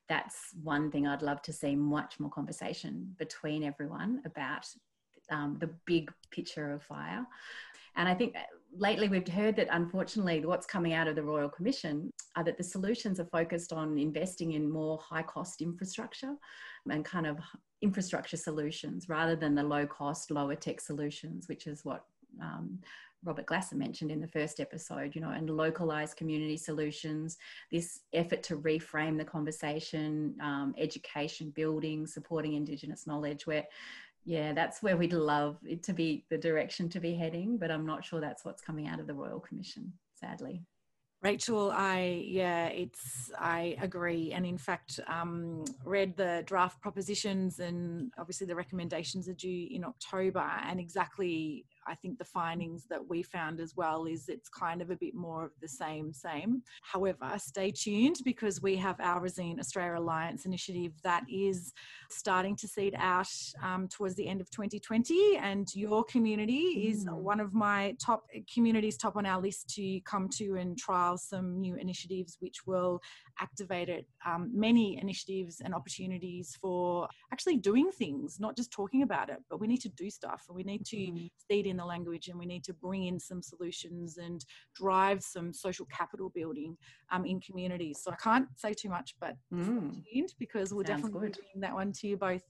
that's 0.07 0.53
one 0.63 0.91
thing 0.91 1.07
I'd 1.07 1.21
love 1.21 1.41
to 1.43 1.53
see 1.53 1.75
much 1.75 2.19
more 2.19 2.31
conversation 2.31 3.15
between 3.17 3.63
everyone 3.63 4.21
about 4.25 4.67
um, 5.29 5.57
the 5.59 5.69
big 5.85 6.12
picture 6.31 6.73
of 6.73 6.83
fire. 6.83 7.25
And 7.95 8.09
I 8.09 8.13
think 8.13 8.35
lately 8.75 9.10
we've 9.10 9.27
heard 9.27 9.55
that 9.55 9.67
unfortunately 9.71 10.45
what's 10.45 10.65
coming 10.65 10.93
out 10.93 11.08
of 11.08 11.15
the 11.15 11.23
Royal 11.23 11.49
Commission 11.49 12.12
are 12.36 12.43
that 12.43 12.58
the 12.58 12.63
solutions 12.63 13.19
are 13.19 13.25
focused 13.25 13.73
on 13.73 13.97
investing 13.97 14.53
in 14.53 14.69
more 14.69 14.99
high 14.99 15.23
cost 15.23 15.62
infrastructure 15.62 16.36
and 16.89 17.03
kind 17.03 17.27
of 17.27 17.38
infrastructure 17.82 18.38
solutions 18.38 19.10
rather 19.10 19.36
than 19.36 19.55
the 19.55 19.63
low 19.63 19.86
cost, 19.86 20.32
lower 20.32 20.55
tech 20.55 20.82
solutions, 20.82 21.47
which 21.47 21.67
is 21.67 21.84
what 21.84 22.05
um, 22.41 22.79
Robert 23.23 23.45
Glasser 23.45 23.75
mentioned 23.75 24.12
in 24.12 24.21
the 24.21 24.27
first 24.27 24.60
episode, 24.60 25.13
you 25.13 25.21
know, 25.21 25.32
and 25.32 25.49
localized 25.49 26.15
community 26.15 26.55
solutions, 26.55 27.38
this 27.71 28.01
effort 28.13 28.43
to 28.43 28.58
reframe 28.58 29.17
the 29.17 29.25
conversation, 29.25 30.36
um, 30.41 30.73
education, 30.77 31.49
building, 31.49 32.08
supporting 32.08 32.53
Indigenous 32.53 33.05
knowledge, 33.05 33.45
where, 33.45 33.65
yeah, 34.25 34.53
that's 34.53 34.84
where 34.84 34.97
we'd 34.97 35.13
love 35.13 35.58
it 35.65 35.84
to 35.84 35.93
be 35.93 36.25
the 36.29 36.38
direction 36.38 36.89
to 36.89 36.99
be 36.99 37.15
heading, 37.15 37.58
but 37.58 37.71
I'm 37.71 37.86
not 37.86 38.05
sure 38.05 38.19
that's 38.19 38.45
what's 38.45 38.62
coming 38.62 38.88
out 38.88 38.99
of 38.99 39.08
the 39.08 39.13
Royal 39.13 39.39
Commission, 39.39 39.93
sadly. 40.13 40.63
Rachel, 41.21 41.69
I 41.71 42.23
yeah, 42.25 42.67
it's 42.67 43.29
I 43.38 43.75
agree, 43.82 44.32
and 44.32 44.45
in 44.45 44.58
fact, 44.58 45.01
um, 45.08 45.65
read 45.84 46.15
the 46.15 46.43
draft 46.45 46.82
propositions, 46.82 47.60
and 47.60 48.13
obviously 48.17 48.47
the 48.47 48.55
recommendations 48.55 49.27
are 49.27 49.34
due 49.34 49.67
in 49.69 49.84
October, 49.84 50.49
and 50.63 50.79
exactly 50.79 51.65
I 51.89 51.95
think 51.95 52.19
the 52.19 52.25
findings 52.25 52.86
that 52.89 53.02
we 53.10 53.23
found 53.23 53.60
as 53.60 53.75
well 53.75 54.06
is 54.06 54.30
it's 54.30 54.47
kind 54.47 54.82
of 54.82 54.91
a 54.91 54.95
bit 54.95 55.15
more 55.15 55.45
of 55.45 55.52
the 55.62 55.67
same, 55.67 56.13
same. 56.13 56.62
However, 56.84 57.32
stay 57.38 57.71
tuned 57.71 58.17
because 58.23 58.62
we 58.62 58.75
have 58.78 58.99
our 58.99 59.19
Resilience 59.19 59.60
Australia 59.60 59.99
Alliance 59.99 60.45
initiative 60.45 60.93
that 61.04 61.23
is 61.30 61.73
starting 62.10 62.56
to 62.58 62.67
seed 62.67 62.95
out 62.97 63.28
um, 63.63 63.88
towards 63.88 64.15
the 64.15 64.28
end 64.28 64.39
of 64.39 64.49
2020. 64.52 65.38
And 65.38 65.67
your 65.73 66.04
community 66.04 66.88
is 66.89 67.06
mm. 67.06 67.13
one 67.13 67.39
of 67.39 67.54
my 67.54 67.95
top 68.04 68.23
communities, 68.54 68.97
top 68.97 69.15
on 69.15 69.25
our 69.25 69.41
list 69.41 69.69
to 69.75 69.99
come 70.02 70.30
to 70.38 70.58
and 70.58 70.78
trial 70.78 71.17
some 71.17 71.60
new 71.60 71.75
initiatives 71.75 72.38
which 72.39 72.67
will 72.67 73.02
activate 73.41 73.89
it. 73.89 74.06
Um, 74.25 74.52
many 74.54 74.99
initiatives 75.02 75.62
and 75.63 75.73
opportunities 75.73 76.58
for 76.62 77.08
actually 77.32 77.58
doing 77.58 77.91
things, 77.91 78.39
not 78.39 78.56
just 78.56 78.71
talking 78.71 79.04
about 79.04 79.30
it, 79.30 79.38
but 79.49 79.60
we 79.60 79.67
need 79.67 79.82
to 79.82 79.89
do 79.89 80.10
stuff 80.10 80.45
and 80.47 80.56
we 80.56 80.63
need 80.63 80.86
to 80.88 80.97
mm. 80.97 81.30
seed 81.49 81.67
in 81.67 81.78
the 81.78 81.86
language 81.86 82.28
and 82.28 82.38
we 82.38 82.45
need 82.45 82.63
to 82.65 82.73
bring 82.73 83.06
in 83.06 83.19
some 83.19 83.41
solutions 83.41 84.17
and 84.17 84.45
drive 84.75 85.23
some 85.23 85.54
social 85.54 85.86
capital 85.86 86.30
building 86.34 86.78
um, 87.12 87.25
in 87.25 87.39
communities. 87.39 88.02
So 88.04 88.12
I 88.12 88.15
can't 88.15 88.47
say 88.56 88.73
too 88.73 88.89
much, 88.89 89.15
but 89.19 89.36
mm. 89.54 90.04
because 90.39 90.73
we'll 90.73 90.86
Sounds 90.86 91.02
definitely 91.02 91.28
good. 91.28 91.34
be 91.34 91.41
bringing 91.54 91.62
that 91.62 91.73
one 91.73 91.91
to 91.93 92.08
you 92.08 92.17
both. 92.17 92.43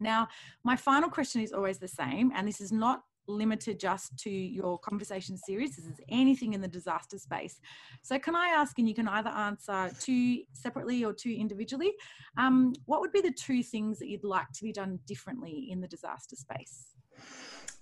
Now, 0.00 0.28
my 0.64 0.76
final 0.76 1.08
question 1.08 1.42
is 1.42 1.52
always 1.52 1.78
the 1.78 1.88
same, 1.88 2.32
and 2.34 2.46
this 2.46 2.60
is 2.60 2.72
not 2.72 3.02
limited 3.26 3.78
just 3.78 4.16
to 4.18 4.30
your 4.30 4.78
conversation 4.78 5.36
series. 5.36 5.76
This 5.76 5.86
is 5.86 6.00
anything 6.08 6.54
in 6.54 6.60
the 6.60 6.68
disaster 6.68 7.18
space. 7.18 7.60
So, 8.02 8.18
can 8.18 8.34
I 8.34 8.48
ask, 8.48 8.78
and 8.78 8.88
you 8.88 8.94
can 8.94 9.08
either 9.08 9.30
answer 9.30 9.90
two 10.00 10.42
separately 10.52 11.04
or 11.04 11.12
two 11.12 11.30
individually, 11.30 11.92
um, 12.36 12.74
what 12.86 13.00
would 13.00 13.12
be 13.12 13.20
the 13.20 13.32
two 13.32 13.62
things 13.62 13.98
that 13.98 14.08
you'd 14.08 14.24
like 14.24 14.50
to 14.54 14.62
be 14.62 14.72
done 14.72 14.98
differently 15.06 15.68
in 15.70 15.80
the 15.80 15.88
disaster 15.88 16.36
space? 16.36 16.92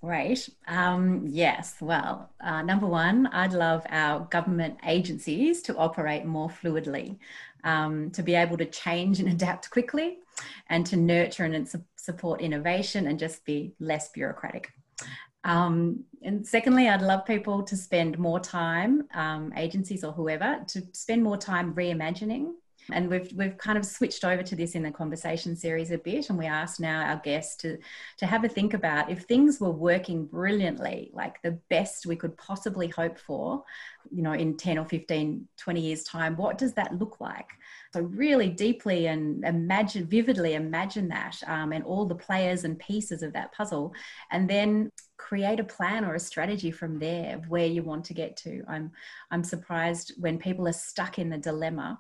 Great. 0.03 0.49
Um, 0.67 1.27
yes. 1.29 1.77
Well, 1.81 2.31
uh, 2.41 2.63
number 2.63 2.87
one, 2.87 3.27
I'd 3.27 3.53
love 3.53 3.85
our 3.91 4.21
government 4.31 4.79
agencies 4.87 5.61
to 5.63 5.77
operate 5.77 6.25
more 6.25 6.49
fluidly, 6.49 7.19
um, 7.65 8.11
to 8.13 8.23
be 8.23 8.35
able 8.35 8.57
to 8.57 8.65
change 8.65 9.21
and 9.21 9.29
adapt 9.29 9.71
quickly, 9.71 10.19
and 10.71 10.87
to 10.87 10.97
nurture 10.97 11.45
and 11.45 11.69
support 11.97 12.41
innovation 12.41 13.09
and 13.09 13.19
just 13.19 13.45
be 13.45 13.75
less 13.79 14.09
bureaucratic. 14.09 14.73
Um, 15.45 16.05
and 16.23 16.47
secondly, 16.47 16.89
I'd 16.89 17.03
love 17.03 17.25
people 17.25 17.63
to 17.63 17.77
spend 17.77 18.19
more 18.19 18.41
time, 18.41 19.09
um, 19.15 19.53
agencies 19.57 20.05
or 20.05 20.13
whoever, 20.13 20.63
to 20.69 20.83
spend 20.93 21.23
more 21.23 21.39
time 21.39 21.75
reimagining. 21.75 22.53
And 22.93 23.09
we've 23.09 23.33
we've 23.35 23.57
kind 23.57 23.79
of 23.79 23.85
switched 23.85 24.25
over 24.25 24.43
to 24.43 24.57
this 24.57 24.75
in 24.75 24.83
the 24.83 24.91
conversation 24.91 25.55
series 25.55 25.91
a 25.91 25.99
bit, 25.99 26.29
and 26.29 26.39
we 26.39 26.47
asked 26.47 26.81
now 26.81 27.03
our 27.03 27.17
guests 27.17 27.57
to 27.57 27.79
to 28.19 28.27
have 28.27 28.45
a 28.45 28.49
think 28.49 28.75
about 28.75 29.11
if 29.11 29.23
things 29.23 29.61
were 29.61 29.71
working 29.71 30.27
brilliantly, 30.27 31.11
like 31.13 31.41
the 31.43 31.59
best 31.69 32.07
we 32.07 32.17
could 32.17 32.37
possibly 32.37 32.89
hope 32.89 33.19
for, 33.19 33.63
you 34.11 34.23
know, 34.23 34.33
in 34.33 34.57
10 34.57 34.79
or 34.79 34.85
15, 34.85 35.47
20 35.57 35.81
years' 35.81 36.03
time, 36.03 36.37
what 36.37 36.59
does 36.59 36.75
that 36.75 36.99
look 36.99 37.21
like? 37.21 37.49
So 37.93 38.01
really 38.01 38.49
deeply 38.49 39.07
and 39.07 39.45
imagine, 39.45 40.07
vividly 40.07 40.55
imagine 40.55 41.09
that 41.09 41.37
um, 41.47 41.73
and 41.73 41.85
all 41.85 42.07
the 42.07 42.15
players 42.15 42.65
and 42.65 42.79
pieces 42.79 43.23
of 43.23 43.33
that 43.35 43.53
puzzle, 43.53 43.95
and 44.31 44.49
then 44.49 44.91
create 45.21 45.61
a 45.61 45.65
plan 45.65 46.05
or 46.05 46.15
a 46.15 46.21
strategy 46.21 46.71
from 46.71 46.99
there 46.99 47.37
of 47.37 47.49
where 47.49 47.67
you 47.67 47.83
want 47.83 48.05
to 48.07 48.15
get 48.15 48.37
to. 48.39 48.63
I'm 48.67 48.91
I'm 49.31 49.45
surprised 49.45 50.15
when 50.19 50.39
people 50.39 50.67
are 50.67 50.73
stuck 50.73 51.19
in 51.19 51.29
the 51.29 51.39
dilemma, 51.39 51.99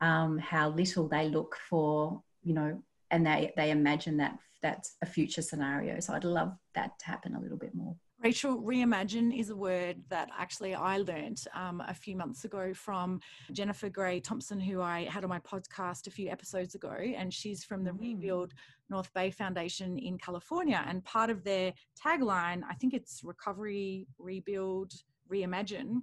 um, 0.00 0.38
how 0.38 0.70
little 0.70 1.06
they 1.06 1.28
look 1.28 1.56
for, 1.68 2.22
you 2.42 2.54
know, 2.54 2.82
and 3.10 3.26
they 3.26 3.52
they 3.56 3.70
imagine 3.70 4.16
that 4.18 4.38
that's 4.62 4.96
a 5.02 5.06
future 5.06 5.42
scenario. 5.42 6.00
So 6.00 6.14
I'd 6.14 6.24
love 6.24 6.52
that 6.74 6.98
to 7.00 7.06
happen 7.06 7.34
a 7.34 7.40
little 7.40 7.58
bit 7.58 7.74
more. 7.74 7.94
Rachel, 8.22 8.62
reimagine 8.62 9.36
is 9.36 9.50
a 9.50 9.56
word 9.56 9.96
that 10.08 10.28
actually 10.38 10.76
I 10.76 10.98
learned 10.98 11.44
um, 11.56 11.82
a 11.88 11.92
few 11.92 12.14
months 12.14 12.44
ago 12.44 12.72
from 12.72 13.20
Jennifer 13.50 13.88
Gray 13.88 14.20
Thompson, 14.20 14.60
who 14.60 14.80
I 14.80 15.04
had 15.04 15.24
on 15.24 15.30
my 15.30 15.40
podcast 15.40 16.06
a 16.06 16.10
few 16.12 16.28
episodes 16.30 16.76
ago. 16.76 16.92
And 16.92 17.34
she's 17.34 17.64
from 17.64 17.82
the 17.82 17.90
mm. 17.90 18.00
Rebuild 18.00 18.54
North 18.92 19.12
Bay 19.14 19.30
Foundation 19.30 19.98
in 19.98 20.18
California. 20.18 20.84
And 20.86 21.04
part 21.04 21.30
of 21.30 21.42
their 21.42 21.72
tagline, 22.00 22.62
I 22.70 22.74
think 22.74 22.94
it's 22.94 23.22
recovery, 23.24 24.06
rebuild, 24.18 24.92
reimagine 25.32 26.02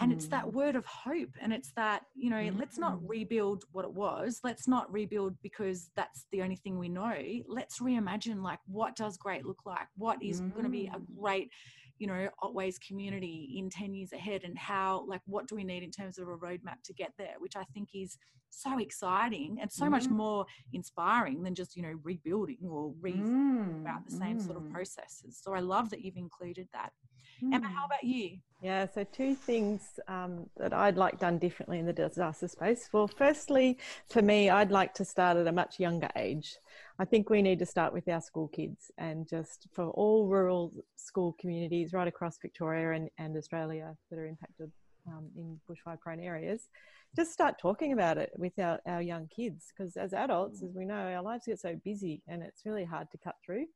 and 0.00 0.12
mm. 0.12 0.14
it's 0.14 0.28
that 0.28 0.44
mm. 0.44 0.52
word 0.52 0.76
of 0.76 0.84
hope 0.86 1.30
and 1.40 1.52
it's 1.52 1.72
that 1.72 2.02
you 2.14 2.30
know 2.30 2.36
mm. 2.36 2.58
let's 2.58 2.78
not 2.78 2.94
mm. 2.94 3.08
rebuild 3.08 3.64
what 3.72 3.84
it 3.84 3.92
was 3.92 4.40
let's 4.44 4.68
not 4.68 4.90
rebuild 4.92 5.34
because 5.42 5.90
that's 5.96 6.26
the 6.32 6.42
only 6.42 6.56
thing 6.56 6.78
we 6.78 6.88
know 6.88 7.14
let's 7.46 7.80
reimagine 7.80 8.42
like 8.42 8.60
what 8.66 8.96
does 8.96 9.16
great 9.16 9.44
look 9.44 9.66
like 9.66 9.88
what 9.96 10.22
is 10.22 10.40
mm. 10.40 10.52
going 10.52 10.64
to 10.64 10.70
be 10.70 10.86
a 10.86 11.00
great 11.20 11.50
you 11.98 12.06
know 12.06 12.28
otways 12.42 12.80
community 12.80 13.54
in 13.56 13.70
10 13.70 13.94
years 13.94 14.12
ahead 14.12 14.42
and 14.44 14.56
how 14.56 15.04
like 15.08 15.20
what 15.26 15.46
do 15.46 15.54
we 15.54 15.64
need 15.64 15.82
in 15.82 15.90
terms 15.90 16.18
of 16.18 16.28
a 16.28 16.36
roadmap 16.36 16.82
to 16.84 16.92
get 16.92 17.12
there 17.18 17.34
which 17.38 17.56
i 17.56 17.64
think 17.74 17.88
is 17.94 18.16
so 18.50 18.78
exciting 18.78 19.58
and 19.60 19.70
so 19.70 19.86
mm. 19.86 19.90
much 19.90 20.08
more 20.08 20.46
inspiring 20.72 21.42
than 21.42 21.54
just 21.54 21.76
you 21.76 21.82
know 21.82 21.94
rebuilding 22.02 22.58
or 22.68 22.92
re 23.00 23.12
mm. 23.12 23.80
about 23.80 24.04
the 24.06 24.16
same 24.16 24.40
sort 24.40 24.56
of 24.56 24.68
processes 24.70 25.38
so 25.42 25.52
i 25.52 25.60
love 25.60 25.90
that 25.90 26.02
you've 26.02 26.16
included 26.16 26.66
that 26.72 26.92
Mm. 27.42 27.54
Emma, 27.54 27.68
how 27.68 27.80
hmm. 27.80 27.84
about 27.86 28.04
you? 28.04 28.38
Yeah, 28.60 28.86
so 28.92 29.04
two 29.04 29.36
things 29.36 30.00
um, 30.08 30.50
that 30.56 30.72
I'd 30.72 30.96
like 30.96 31.20
done 31.20 31.38
differently 31.38 31.78
in 31.78 31.86
the 31.86 31.92
disaster 31.92 32.48
space. 32.48 32.88
Well, 32.92 33.06
firstly, 33.06 33.78
for 34.08 34.20
me, 34.20 34.50
I'd 34.50 34.72
like 34.72 34.94
to 34.94 35.04
start 35.04 35.36
at 35.36 35.46
a 35.46 35.52
much 35.52 35.78
younger 35.78 36.08
age. 36.16 36.56
I 36.98 37.04
think 37.04 37.30
we 37.30 37.40
need 37.40 37.60
to 37.60 37.66
start 37.66 37.92
with 37.92 38.08
our 38.08 38.20
school 38.20 38.48
kids 38.48 38.90
and 38.98 39.28
just 39.28 39.68
for 39.72 39.90
all 39.90 40.26
rural 40.26 40.72
school 40.96 41.36
communities 41.38 41.92
right 41.92 42.08
across 42.08 42.36
Victoria 42.38 42.92
and, 42.92 43.08
and 43.18 43.36
Australia 43.36 43.96
that 44.10 44.18
are 44.18 44.26
impacted 44.26 44.72
um, 45.06 45.26
in 45.36 45.60
bushfire 45.70 46.00
prone 46.00 46.20
areas, 46.20 46.68
just 47.14 47.32
start 47.32 47.60
talking 47.60 47.92
about 47.92 48.18
it 48.18 48.32
with 48.36 48.58
our, 48.58 48.80
our 48.86 49.00
young 49.00 49.28
kids 49.28 49.72
because 49.76 49.96
as 49.96 50.12
adults, 50.12 50.62
as 50.62 50.74
we 50.74 50.84
know, 50.84 50.94
our 50.94 51.22
lives 51.22 51.46
get 51.46 51.60
so 51.60 51.76
busy 51.84 52.22
and 52.26 52.42
it's 52.42 52.66
really 52.66 52.84
hard 52.84 53.08
to 53.12 53.18
cut 53.18 53.36
through. 53.44 53.66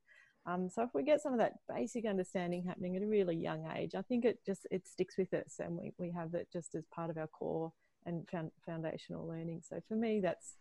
Um, 0.45 0.69
so 0.69 0.83
if 0.83 0.91
we 0.95 1.03
get 1.05 1.21
some 1.21 1.33
of 1.33 1.39
that 1.39 1.55
basic 1.69 2.05
understanding 2.05 2.65
happening 2.65 2.97
at 2.97 3.03
a 3.03 3.07
really 3.07 3.37
young 3.37 3.69
age, 3.77 3.95
I 3.95 4.03
think 4.03 4.25
it 4.25 4.39
just 4.45 4.67
it 4.71 4.87
sticks 4.87 5.17
with 5.17 5.33
us, 5.33 5.61
and 5.61 5.77
we, 5.77 5.93
we 5.99 6.11
have 6.11 6.35
it 6.35 6.49
just 6.53 6.75
as 6.75 6.85
part 6.95 7.11
of 7.11 7.17
our 7.17 7.29
core 7.29 7.73
and 8.05 8.29
foundational 8.67 9.29
learning. 9.29 9.63
So 9.69 9.81
for 9.87 9.95
me, 9.95 10.21
that's 10.21 10.55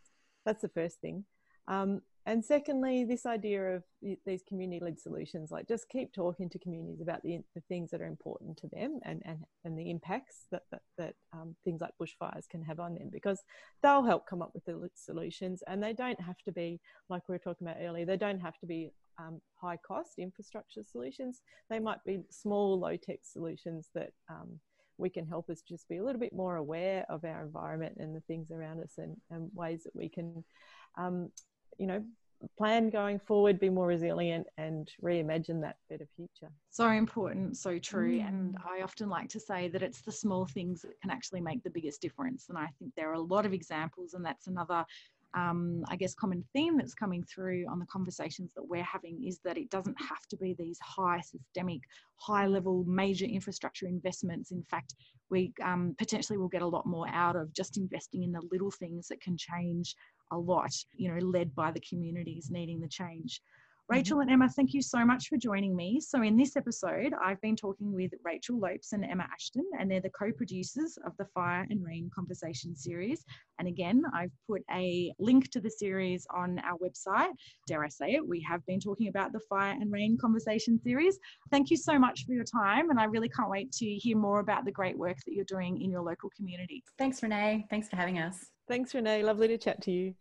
that's 0.46 0.62
the 0.62 0.70
first 0.70 1.02
thing. 1.02 1.26
Um, 1.67 2.02
and 2.28 2.46
secondly, 2.46 3.04
this 3.04 3.26
idea 3.26 3.78
of 3.78 3.84
these 4.26 4.44
community-led 4.48 5.00
solutions, 5.00 5.50
like 5.50 5.67
just 5.67 5.89
keep 5.89 6.13
talking 6.13 6.50
to 6.50 6.60
communities 6.60 7.02
about 7.02 7.24
the, 7.24 7.39
the 7.56 7.62
things 7.62 7.89
that 7.89 8.02
are 8.02 8.06
important 8.06 8.58
to 8.58 8.67
them 8.67 9.00
and, 9.04 9.24
and, 9.26 9.39
and 9.65 9.78
the 9.78 9.89
impacts 9.89 10.46
that, 10.52 10.63
that, 10.72 10.82
that 11.00 11.15
um, 11.34 11.56
things 11.63 11.82
like 11.82 11.94
bushfires 12.00 12.48
can 12.48 12.63
have 12.63 12.80
on 12.80 12.94
them, 12.94 13.10
because 13.12 13.41
they'll 13.82 14.04
help 14.04 14.28
come 14.28 14.44
up 14.44 14.52
with 14.54 14.65
the 14.65 14.88
solutions 14.94 15.63
and 15.65 15.82
they 15.82 15.94
don't 15.94 16.22
have 16.22 16.38
to 16.46 16.52
be, 16.52 16.80
like 17.10 17.28
we 17.28 17.34
were 17.34 17.39
talking 17.39 17.65
about 17.65 17.82
earlier, 17.82 18.06
they 18.06 18.17
don't 18.17 18.39
have 18.39 18.60
to 18.60 18.67
be 18.67 18.91
um, 19.21 19.41
high 19.55 19.77
cost 19.77 20.17
infrastructure 20.17 20.84
solutions. 20.84 21.41
They 21.69 21.79
might 21.79 22.03
be 22.05 22.21
small, 22.29 22.79
low 22.79 22.97
tech 22.97 23.19
solutions 23.23 23.89
that 23.93 24.12
um, 24.29 24.60
we 24.97 25.10
can 25.10 25.25
help 25.25 25.49
us 25.49 25.62
just 25.62 25.88
be 25.89 25.97
a 25.97 26.03
little 26.03 26.19
bit 26.19 26.34
more 26.34 26.57
aware 26.57 27.05
of 27.10 27.25
our 27.25 27.43
environment 27.43 27.97
and 27.99 28.15
the 28.15 28.21
things 28.21 28.51
around 28.51 28.81
us 28.81 28.93
and, 28.97 29.17
and 29.29 29.49
ways 29.53 29.84
that 29.84 29.95
we 29.95 30.10
can, 30.10 30.43
um, 30.97 31.29
you 31.77 31.88
know, 31.88 32.03
plan 32.57 32.89
going 32.89 33.19
forward, 33.19 33.60
be 33.60 33.69
more 33.69 33.88
resilient, 33.88 34.47
and 34.57 34.89
reimagine 35.03 35.62
that 35.62 35.77
better 35.89 36.07
future. 36.15 36.51
So 36.69 36.89
important, 36.89 37.57
so 37.57 37.77
true. 37.77 38.19
Mm. 38.19 38.27
And 38.27 38.57
I 38.67 38.81
often 38.81 39.10
like 39.10 39.29
to 39.29 39.39
say 39.39 39.67
that 39.69 39.84
it's 39.84 40.01
the 40.01 40.12
small 40.12 40.45
things 40.45 40.81
that 40.81 40.99
can 41.01 41.12
actually 41.12 41.41
make 41.41 41.63
the 41.63 41.69
biggest 41.69 42.01
difference. 42.01 42.47
And 42.49 42.57
I 42.57 42.67
think 42.79 42.93
there 42.95 43.10
are 43.10 43.15
a 43.15 43.21
lot 43.21 43.45
of 43.45 43.53
examples, 43.53 44.13
and 44.13 44.25
that's 44.25 44.47
another 44.47 44.86
um, 45.34 45.84
I 45.88 45.96
guess, 45.96 46.13
common 46.13 46.44
theme 46.54 46.78
that's 46.78 46.94
coming 46.94 47.24
through 47.24 47.65
on 47.70 47.80
the 47.80 47.86
conversations 47.86 48.52
that 48.56 48.67
we're 48.67 48.84
having 48.84 49.24
is 49.26 49.39
that 49.46 49.58
it 49.58 49.70
doesn't 49.70 50.00
have 50.00 50.28
to 50.30 50.38
be 50.38 50.56
these 50.58 50.80
high 50.80 51.22
systemic, 51.22 51.82
high 52.17 52.48
level, 52.48 52.84
major 52.86 53.26
infrastructure 53.26 53.88
investments. 53.88 54.52
In 54.52 54.63
fact, 54.63 54.96
we 55.30 55.54
um, 55.63 55.96
potentially 55.98 56.38
will 56.38 56.50
get 56.50 56.62
a 56.62 56.67
lot 56.67 56.86
more 56.86 57.08
out 57.10 57.36
of 57.36 57.54
just 57.54 57.78
investing 57.78 58.24
in 58.24 58.32
the 58.32 58.41
little 58.52 58.72
things 58.72 59.08
that 59.08 59.22
can 59.22 59.38
change 59.38 59.96
a 60.32 60.38
lot, 60.38 60.72
you 60.96 61.12
know, 61.12 61.26
led 61.26 61.54
by 61.56 61.72
the 61.72 61.82
communities 61.82 62.50
needing 62.52 62.80
the 62.80 62.88
change. 62.88 63.41
Rachel 63.91 64.21
and 64.21 64.32
Emma, 64.32 64.47
thank 64.47 64.73
you 64.73 64.82
so 64.82 65.04
much 65.04 65.27
for 65.27 65.36
joining 65.36 65.75
me. 65.75 65.99
So, 65.99 66.21
in 66.21 66.38
this 66.38 66.56
episode, 66.56 67.13
I've 67.21 67.41
been 67.41 67.58
talking 67.58 67.91
with 67.91 68.12
Rachel 68.23 68.58
Lopes 68.58 68.93
and 68.93 69.04
Emma 69.04 69.27
Ashton, 69.34 69.65
and 69.77 69.91
they're 69.91 69.99
the 69.99 70.10
co 70.12 70.32
producers 70.32 70.97
of 71.06 71.12
the 71.17 71.25
Fire 71.25 71.67
and 71.69 71.84
Rain 71.84 72.10
Conversation 72.15 72.73
series. 72.73 73.25
And 73.60 73.67
again, 73.67 74.01
I've 74.15 74.32
put 74.49 74.62
a 74.73 75.12
link 75.19 75.51
to 75.51 75.60
the 75.60 75.69
series 75.69 76.25
on 76.34 76.60
our 76.60 76.77
website. 76.77 77.34
Dare 77.67 77.84
I 77.84 77.89
say 77.89 78.13
it, 78.13 78.25
we 78.25 78.39
have 78.49 78.65
been 78.65 78.80
talking 78.80 79.10
about 79.10 79.34
the 79.34 79.41
Fire 79.49 79.75
and 79.77 79.91
Rain 79.91 80.17
Conversation 80.17 80.80
series. 80.82 81.19
Thank 81.49 81.69
you 81.69 81.75
so 81.75 81.99
much 81.99 82.25
for 82.25 82.32
your 82.32 82.45
time, 82.45 82.91
and 82.91 82.99
I 82.99 83.04
really 83.04 83.27
can't 83.27 83.49
wait 83.49 83.73
to 83.73 83.86
hear 83.86 84.17
more 84.17 84.39
about 84.39 84.63
the 84.63 84.71
great 84.71 84.97
work 84.97 85.17
that 85.25 85.34
you're 85.34 85.43
doing 85.43 85.82
in 85.82 85.91
your 85.91 86.01
local 86.01 86.30
community. 86.38 86.82
Thanks, 86.97 87.19
Renae. 87.19 87.65
Thanks 87.69 87.89
for 87.89 87.97
having 87.97 88.19
us. 88.19 88.38
Thanks, 88.69 88.93
Renae. 88.93 89.21
Lovely 89.21 89.49
to 89.49 89.58
chat 89.58 89.82
to 89.82 89.91
you. 89.91 90.15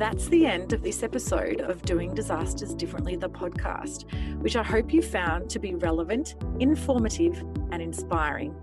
That's 0.00 0.28
the 0.28 0.46
end 0.46 0.72
of 0.72 0.82
this 0.82 1.02
episode 1.02 1.60
of 1.60 1.82
Doing 1.82 2.14
Disasters 2.14 2.74
Differently, 2.74 3.16
the 3.16 3.28
podcast, 3.28 4.10
which 4.40 4.56
I 4.56 4.62
hope 4.62 4.94
you 4.94 5.02
found 5.02 5.50
to 5.50 5.58
be 5.58 5.74
relevant, 5.74 6.36
informative, 6.58 7.44
and 7.70 7.82
inspiring. 7.82 8.56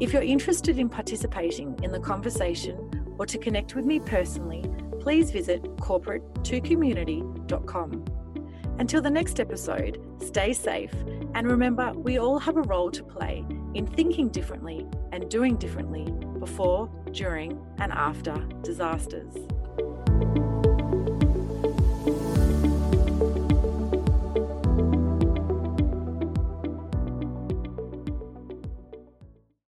If 0.00 0.14
you're 0.14 0.22
interested 0.22 0.78
in 0.78 0.88
participating 0.88 1.78
in 1.82 1.92
the 1.92 2.00
conversation 2.00 3.14
or 3.18 3.26
to 3.26 3.36
connect 3.36 3.74
with 3.74 3.84
me 3.84 4.00
personally, 4.00 4.64
please 5.00 5.30
visit 5.30 5.62
corporate2community.com. 5.76 8.04
Until 8.78 9.02
the 9.02 9.10
next 9.10 9.38
episode, 9.38 10.02
stay 10.26 10.54
safe 10.54 10.94
and 11.34 11.50
remember 11.50 11.92
we 11.92 12.16
all 12.16 12.38
have 12.38 12.56
a 12.56 12.62
role 12.62 12.90
to 12.90 13.04
play 13.04 13.44
in 13.74 13.86
thinking 13.86 14.30
differently 14.30 14.86
and 15.12 15.28
doing 15.28 15.58
differently 15.58 16.10
before, 16.38 16.90
during, 17.12 17.60
and 17.80 17.92
after 17.92 18.32
disasters. 18.62 19.34